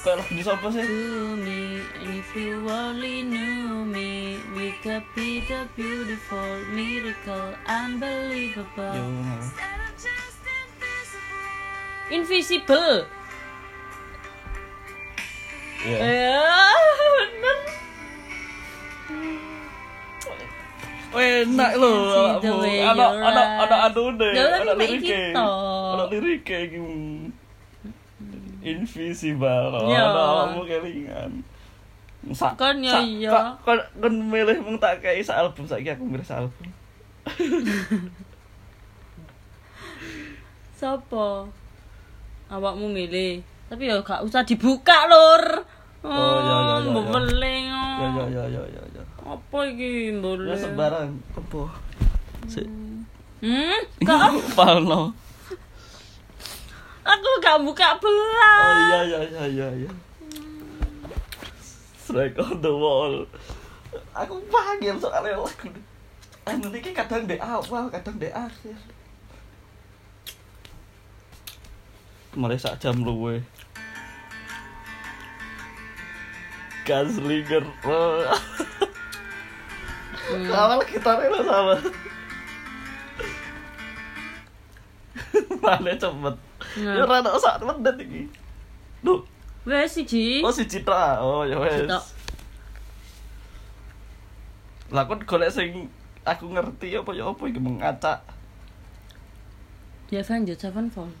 Kok 0.00 0.14
lagu 0.16 0.32
ini 0.32 0.40
sapa 0.40 0.66
sih? 0.72 0.80
to 0.80 0.96
me 1.36 1.76
If 2.00 2.32
you 2.32 2.64
only 2.64 3.20
knew 3.20 3.84
me 3.84 4.40
We 4.56 4.72
could 4.80 5.04
be 5.12 5.44
the 5.44 5.68
beautiful 5.76 6.48
miracle 6.72 7.52
Yo, 7.52 7.68
Unbelievable 7.68 8.96
just 10.00 10.40
invisible. 10.40 11.52
Invisible 12.08 12.96
Iya. 15.80 15.96
Ya 16.00 16.40
bener 17.16 17.58
Enak 21.10 21.72
lho 21.74 21.90
See 21.90 22.06
the 22.06 22.20
awakmu. 22.48 22.54
way 22.62 22.78
Ana 22.86 22.94
you 23.02 23.18
ana 23.18 23.42
ride. 23.42 23.60
ana 23.66 23.76
anune, 23.90 24.28
Ya, 24.30 24.44
tapi 24.46 24.62
ana 24.62 24.72
mek 24.78 24.88
lirike. 24.94 25.10
kita. 25.34 25.46
Ana 25.90 26.04
lirike 26.06 26.56
iki. 26.70 26.78
Invisible. 28.60 29.72
Ya. 29.88 30.04
Ana 30.04 30.20
awakmu 30.46 30.62
kelingan. 30.64 31.30
Sak, 32.30 32.52
Kan 32.54 32.84
ya 32.84 33.00
iya. 33.00 33.32
kok- 33.32 33.64
Kon 33.64 33.80
kon 33.96 34.14
milih 34.28 34.60
mung 34.60 34.76
tak 34.76 35.00
kei 35.00 35.24
sak 35.24 35.40
album 35.40 35.64
saiki 35.64 35.88
aku 35.88 36.04
milih 36.04 36.20
sak 36.20 36.44
album. 36.44 36.68
Sopo? 40.74 41.48
Awakmu 42.48 42.88
milih. 42.88 43.40
Tapi 43.68 43.86
ya 43.86 44.02
gak 44.02 44.26
usah 44.26 44.42
dibuka, 44.42 45.06
Lur. 45.06 45.44
Oh, 46.00 46.10
ya, 46.10 46.56
ya, 46.58 46.76
ya, 46.80 46.96
ya. 46.96 47.84
Ya 48.00 48.08
ya 48.08 48.24
ya 48.26 48.44
ya 48.48 48.62
ya 48.66 48.82
ya. 48.90 49.02
Apa 49.20 49.58
iki, 49.68 50.16
mbok 50.16 50.40
Ya 50.42 50.56
sembarang 50.56 51.12
apa? 51.30 51.62
Sik. 52.48 52.64
Hmm? 53.40 53.80
Kak, 54.00 54.32
Palno. 54.56 55.12
Aku 57.10 57.28
gak 57.42 57.58
buka 57.66 57.88
belas. 57.98 58.62
Oh 58.62 58.78
iya 58.86 59.00
iya 59.02 59.20
iya 59.26 59.44
iya 59.50 59.68
iya. 59.86 59.90
Strike 61.98 62.38
on 62.38 62.58
the 62.62 62.70
wall. 62.70 63.26
Aku 64.14 64.38
panggil 64.50 64.94
soalnya 64.98 65.38
lagu. 65.38 65.70
Anu 66.46 66.70
iki 66.74 66.90
kadang 66.94 67.26
di 67.26 67.36
awal, 67.38 67.90
kadang 67.90 68.16
di 68.18 68.30
akhir. 68.30 68.78
Mulai 72.34 72.58
sak 72.58 72.78
jam 72.78 73.02
luwe. 73.02 73.42
Gaslinger. 76.86 77.66
Awal 80.30 80.80
gitarnya 80.86 81.28
lah 81.30 81.42
sama. 81.46 81.74
Mana 85.60 85.92
cepet. 85.94 86.36
Nah. 86.78 86.94
Ya 86.94 87.02
rada 87.02 87.34
sak 87.34 87.66
menit 87.66 87.96
iki. 87.98 88.22
Duh, 89.02 89.26
Wes 89.66 89.92
siji. 89.92 90.40
Oh 90.40 90.52
si 90.54 90.64
Citra. 90.64 91.20
Oh 91.20 91.44
ya 91.44 91.60
wes. 91.60 91.84
Lah 94.90 95.04
kon 95.06 95.22
golek 95.22 95.52
sing 95.52 95.86
aku 96.24 96.50
ngerti 96.50 96.96
apa 96.96 97.10
ya 97.12 97.28
apa 97.28 97.42
iki 97.44 97.60
mengacak. 97.60 98.18
Ya 100.10 100.26
Avenged 100.26 100.58
Sevenfold. 100.58 101.14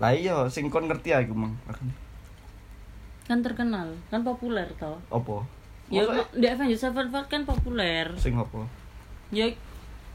Lah 0.00 0.10
iya 0.10 0.48
sing 0.50 0.72
kon 0.72 0.88
ngerti 0.90 1.14
aku 1.14 1.36
mang. 1.36 1.54
Kan 3.24 3.40
terkenal, 3.40 3.94
kan 4.10 4.20
populer 4.26 4.68
toh. 4.76 4.98
Apa? 5.08 5.46
Ya 5.92 6.02
di 6.34 6.46
Avenged 6.48 6.80
Sevenfold 6.80 7.28
kan 7.30 7.46
populer. 7.46 8.10
sing 8.18 8.34
apa? 8.34 8.66
Ya 9.30 9.52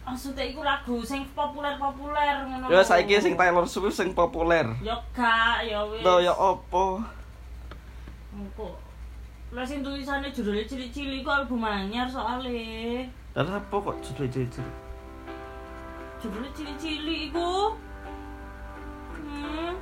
maksudnya 0.06 0.44
iku 0.48 0.62
lagu 0.66 0.98
sing 1.06 1.22
populer-populer 1.38 2.46
ngono. 2.50 2.66
Ya 2.68 2.82
saiki 2.82 3.22
sing 3.22 3.38
Taylor 3.38 3.66
Swift 3.70 3.96
sing 3.96 4.12
populer. 4.12 4.66
Ya 4.82 4.98
gak, 5.14 5.64
ya 5.66 5.86
wis. 5.86 6.02
Lho 6.02 6.16
ya 6.24 6.34
apa? 6.34 6.84
Engko. 8.34 8.76
Lah 9.50 9.66
sing 9.66 9.82
tulisannya 9.82 10.30
judulnya 10.30 10.66
cili-cili 10.66 11.26
kok 11.26 11.46
album 11.46 11.66
anyar 11.66 12.06
soalnya. 12.06 13.06
Lah 13.34 13.58
apa 13.58 13.76
kok 13.82 13.98
jujur-jujur? 14.06 14.68
Judulnya 16.22 16.52
cili-cili 16.54 17.32
iku. 17.32 17.74
Hmm. 19.20 19.74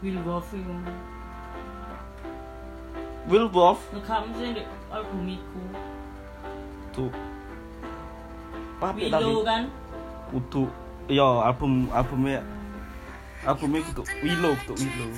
Will 0.00 0.20
Wolf 0.24 0.48
iku. 0.54 0.76
Will 3.28 3.48
Wolf 3.52 3.80
Nggak 3.92 4.20
mesti 4.32 4.46
di 4.56 4.62
album 4.88 5.28
iku. 5.28 5.89
Tuh. 6.94 7.10
Tapi 8.80 9.12
tapi 9.12 9.12
Willow 9.12 9.44
kan. 9.44 9.68
kudu 10.30 10.70
ya 11.10 11.26
album 11.42 11.90
albumnya 11.92 12.40
albumnya 13.44 13.84
kudu 13.92 14.02
Willow 14.24 14.54
kudu 14.64 14.74
Willow. 14.80 15.10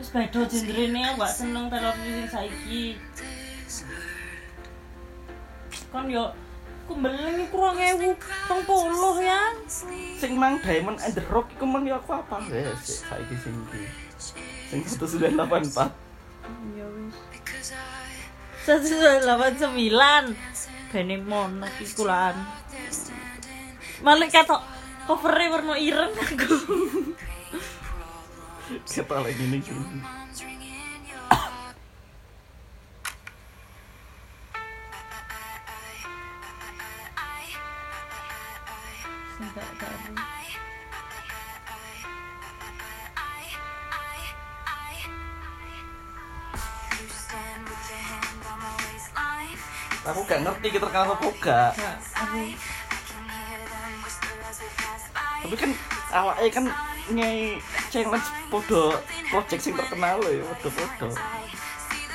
Wis 0.00 0.08
beda 0.16 0.40
genrene 0.48 1.00
aku 1.12 1.20
gak 1.20 1.32
seneng 1.36 1.68
Swift 1.68 2.00
sing 2.00 2.28
saiki. 2.32 2.84
Kan 5.92 6.08
yo 6.08 6.32
aku 6.88 6.92
mbeleng 6.96 7.44
iku 7.44 7.56
2020 7.60 9.28
ya. 9.28 9.42
Sing 10.16 10.32
mang 10.40 10.56
Diamond 10.64 10.98
and 11.04 11.12
the 11.12 11.22
Rock 11.28 11.52
iku 11.52 11.68
mang 11.68 11.84
ya 11.84 12.00
aku 12.00 12.16
apa 12.16 12.40
wes 12.48 13.04
saiki 13.04 13.36
sing 13.36 13.54
iki. 13.68 13.84
Sing 14.72 14.80
1984. 14.80 15.92
Ya 16.72 16.86
wis. 16.88 17.16
189 18.66 20.36
Bene 20.90 21.22
monok 21.22 21.70
iku 21.78 22.02
lan. 22.02 22.34
Malik 24.02 24.34
katok 24.34 24.58
covernya 25.06 25.54
warna 25.54 25.78
ireng 25.78 26.10
aku. 26.18 26.54
Kita 28.90 29.22
lagi 29.22 29.38
ini 29.38 29.62
Sampai 39.38 39.64
tahu. 39.78 40.29
Aku 50.00 50.24
gak 50.24 50.40
ngerti 50.40 50.66
kita 50.72 50.88
terkenal 50.88 51.12
apa 51.12 51.28
gak. 51.44 51.72
Tapi 55.40 55.56
kan 55.56 55.70
awalnya 56.08 56.48
kan 56.48 56.64
nyai 57.12 57.60
challenge 57.92 58.28
podo 58.48 58.96
project 59.28 59.60
sing 59.60 59.74
terkenal 59.76 60.16
ya 60.24 60.40
podo-podo. 60.56 61.08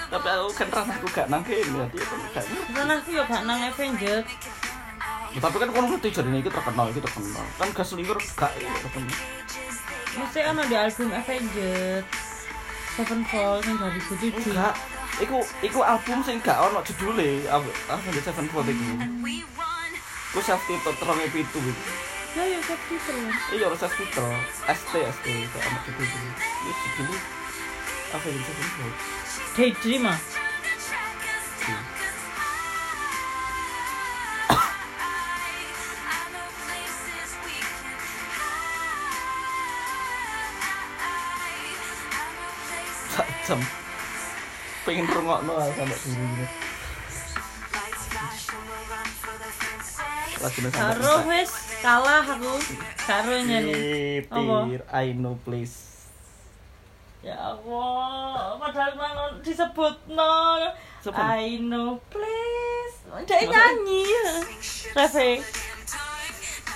Tapi 0.06 0.28
aku 0.34 0.50
kan 0.58 0.68
rasa 0.74 0.94
aku 0.98 1.08
gak 1.14 1.28
nang 1.30 1.46
kene 1.46 1.62
ya, 1.62 1.86
dia 1.94 2.06
kan 2.06 2.20
gak 2.34 2.46
kan 2.74 2.88
aku 2.90 3.10
yo 3.14 3.24
gak 3.30 3.44
nang 3.46 3.60
Avenged. 3.62 4.26
Ya, 5.36 5.40
Tapi 5.44 5.56
kan 5.60 5.70
kono 5.70 5.86
ngerti 5.92 6.16
jadi 6.16 6.30
ini 6.32 6.48
terkenal, 6.48 6.86
itu 6.90 7.02
terkenal. 7.04 7.46
Kan 7.60 7.70
gas 7.70 7.92
linger 7.94 8.18
gak 8.34 8.54
ya 8.58 8.70
terkenal. 8.82 9.18
Mesti 10.16 10.40
ana 10.42 10.64
di 10.66 10.76
album 10.80 11.10
Avenged. 11.14 12.04
Sevenfold 12.96 13.68
yang 13.68 13.78
2007 13.78 14.56
enggak 14.56 14.95
iku 15.24 15.40
iku 15.64 15.80
album 15.80 16.20
sing 16.28 16.44
gak 16.44 16.60
ono 16.60 16.84
judule 16.84 17.48
aku 17.48 17.70
aku 17.88 18.06
ndek 18.12 18.24
Sevenfold 18.28 18.68
iku. 18.68 18.84
We 19.24 19.40
run. 19.56 19.92
ku 20.36 20.40
self 20.44 20.60
title 20.68 20.96
terong 21.00 21.24
pitu 21.32 21.60
iku 21.64 21.84
ya 22.36 22.44
ya 22.44 22.60
seperti 22.60 23.00
itu 23.00 23.16
iya 23.56 23.66
ora 23.72 23.78
self 23.80 23.96
title 23.96 24.36
ST 24.68 24.92
ST 24.92 25.26
kok 25.56 25.62
ono 25.64 25.80
judul 25.88 26.04
iku 26.04 26.28
iki 26.68 26.88
judul 27.00 27.20
apa 28.12 28.26
yang 28.28 28.44
Sevenfold 28.44 28.96
Daydream 29.56 30.04
ah 30.12 30.20
Iya. 43.46 43.85
Pengen 44.86 45.06
rungokno 45.10 45.54
ae 45.58 45.72
sampe 45.74 45.96
guru 46.06 46.24
gini 46.30 46.46
lights 47.74 48.04
flash 48.14 48.44
and 48.54 48.64
we'll 48.70 48.86
run 48.94 49.10
for 49.18 49.36
the 49.42 49.50
sunset. 49.58 50.42
lagune 50.46 50.70
sampe 50.70 51.02
karo 51.02 51.14
wis. 51.30 51.52
Kalah 51.86 52.26
aku. 52.26 52.54
Karo 53.06 53.34
nyanyi? 53.46 54.26
Peter, 54.26 54.82
I 54.90 55.14
know 55.14 55.38
please. 55.46 55.94
Ya 57.22 57.38
Allah 57.38 58.58
padahal 58.58 58.94
mangon 58.98 59.32
disebut 59.46 59.96
no 60.10 60.58
Siapa? 61.06 61.38
I 61.38 61.62
know 61.62 62.02
please. 62.10 62.96
Dia 63.30 63.46
nyanyi. 63.46 64.06
Refe. 64.98 65.46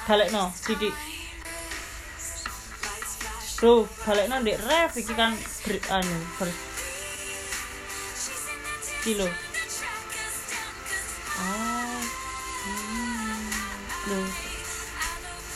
Balik 0.06 0.30
no 0.30 0.54
Didi. 0.66 0.94
Bro, 3.58 3.90
balik 4.06 4.26
no 4.30 4.36
di 4.46 4.54
ref 4.56 4.94
iki 4.94 5.14
kan 5.18 5.34
ber, 5.66 5.76
anu 5.90 6.16
ber, 6.38 6.50
kilo. 9.00 9.28
Ah 11.40 12.00
hmm, 12.68 13.48
lo 14.12 14.20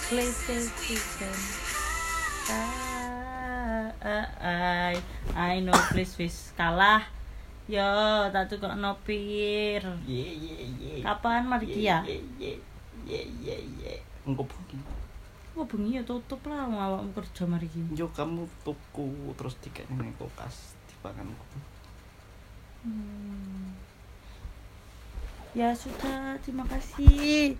PlayStation 0.07 1.37
ah, 2.47 3.87
ah, 3.99 4.27
I 4.39 4.95
I 5.35 5.59
know 5.59 5.75
please 5.91 6.15
wis 6.15 6.55
kalah. 6.55 7.03
Yo 7.67 7.83
tak 8.31 8.51
tukok 8.51 8.75
ye 10.03 10.55
ye 10.79 11.03
kapan 11.03 11.47
mari 11.47 11.67
ki 11.67 11.87
ya 11.87 12.03
ye 12.07 12.19
ye 12.39 12.59
ye 13.07 13.19
ye 13.43 13.55
ye. 13.79 13.93
Engko 14.23 14.47
bengi 14.47 14.79
bengi 15.67 15.99
ya 15.99 16.03
tutup 16.07 16.43
lah 16.47 16.67
awakmu 16.67 17.11
kerja 17.11 17.43
mari. 17.47 17.67
Ki 17.67 17.79
yo 17.95 18.07
kamu 18.11 18.47
tuku 18.63 19.35
terus 19.35 19.55
tiket 19.59 19.87
ning 19.91 20.15
kulkas 20.15 20.75
dipangan 20.91 21.27
Hmm. 22.83 23.71
Ya 25.55 25.71
sudah, 25.71 26.35
terima 26.43 26.67
kasih. 26.67 27.55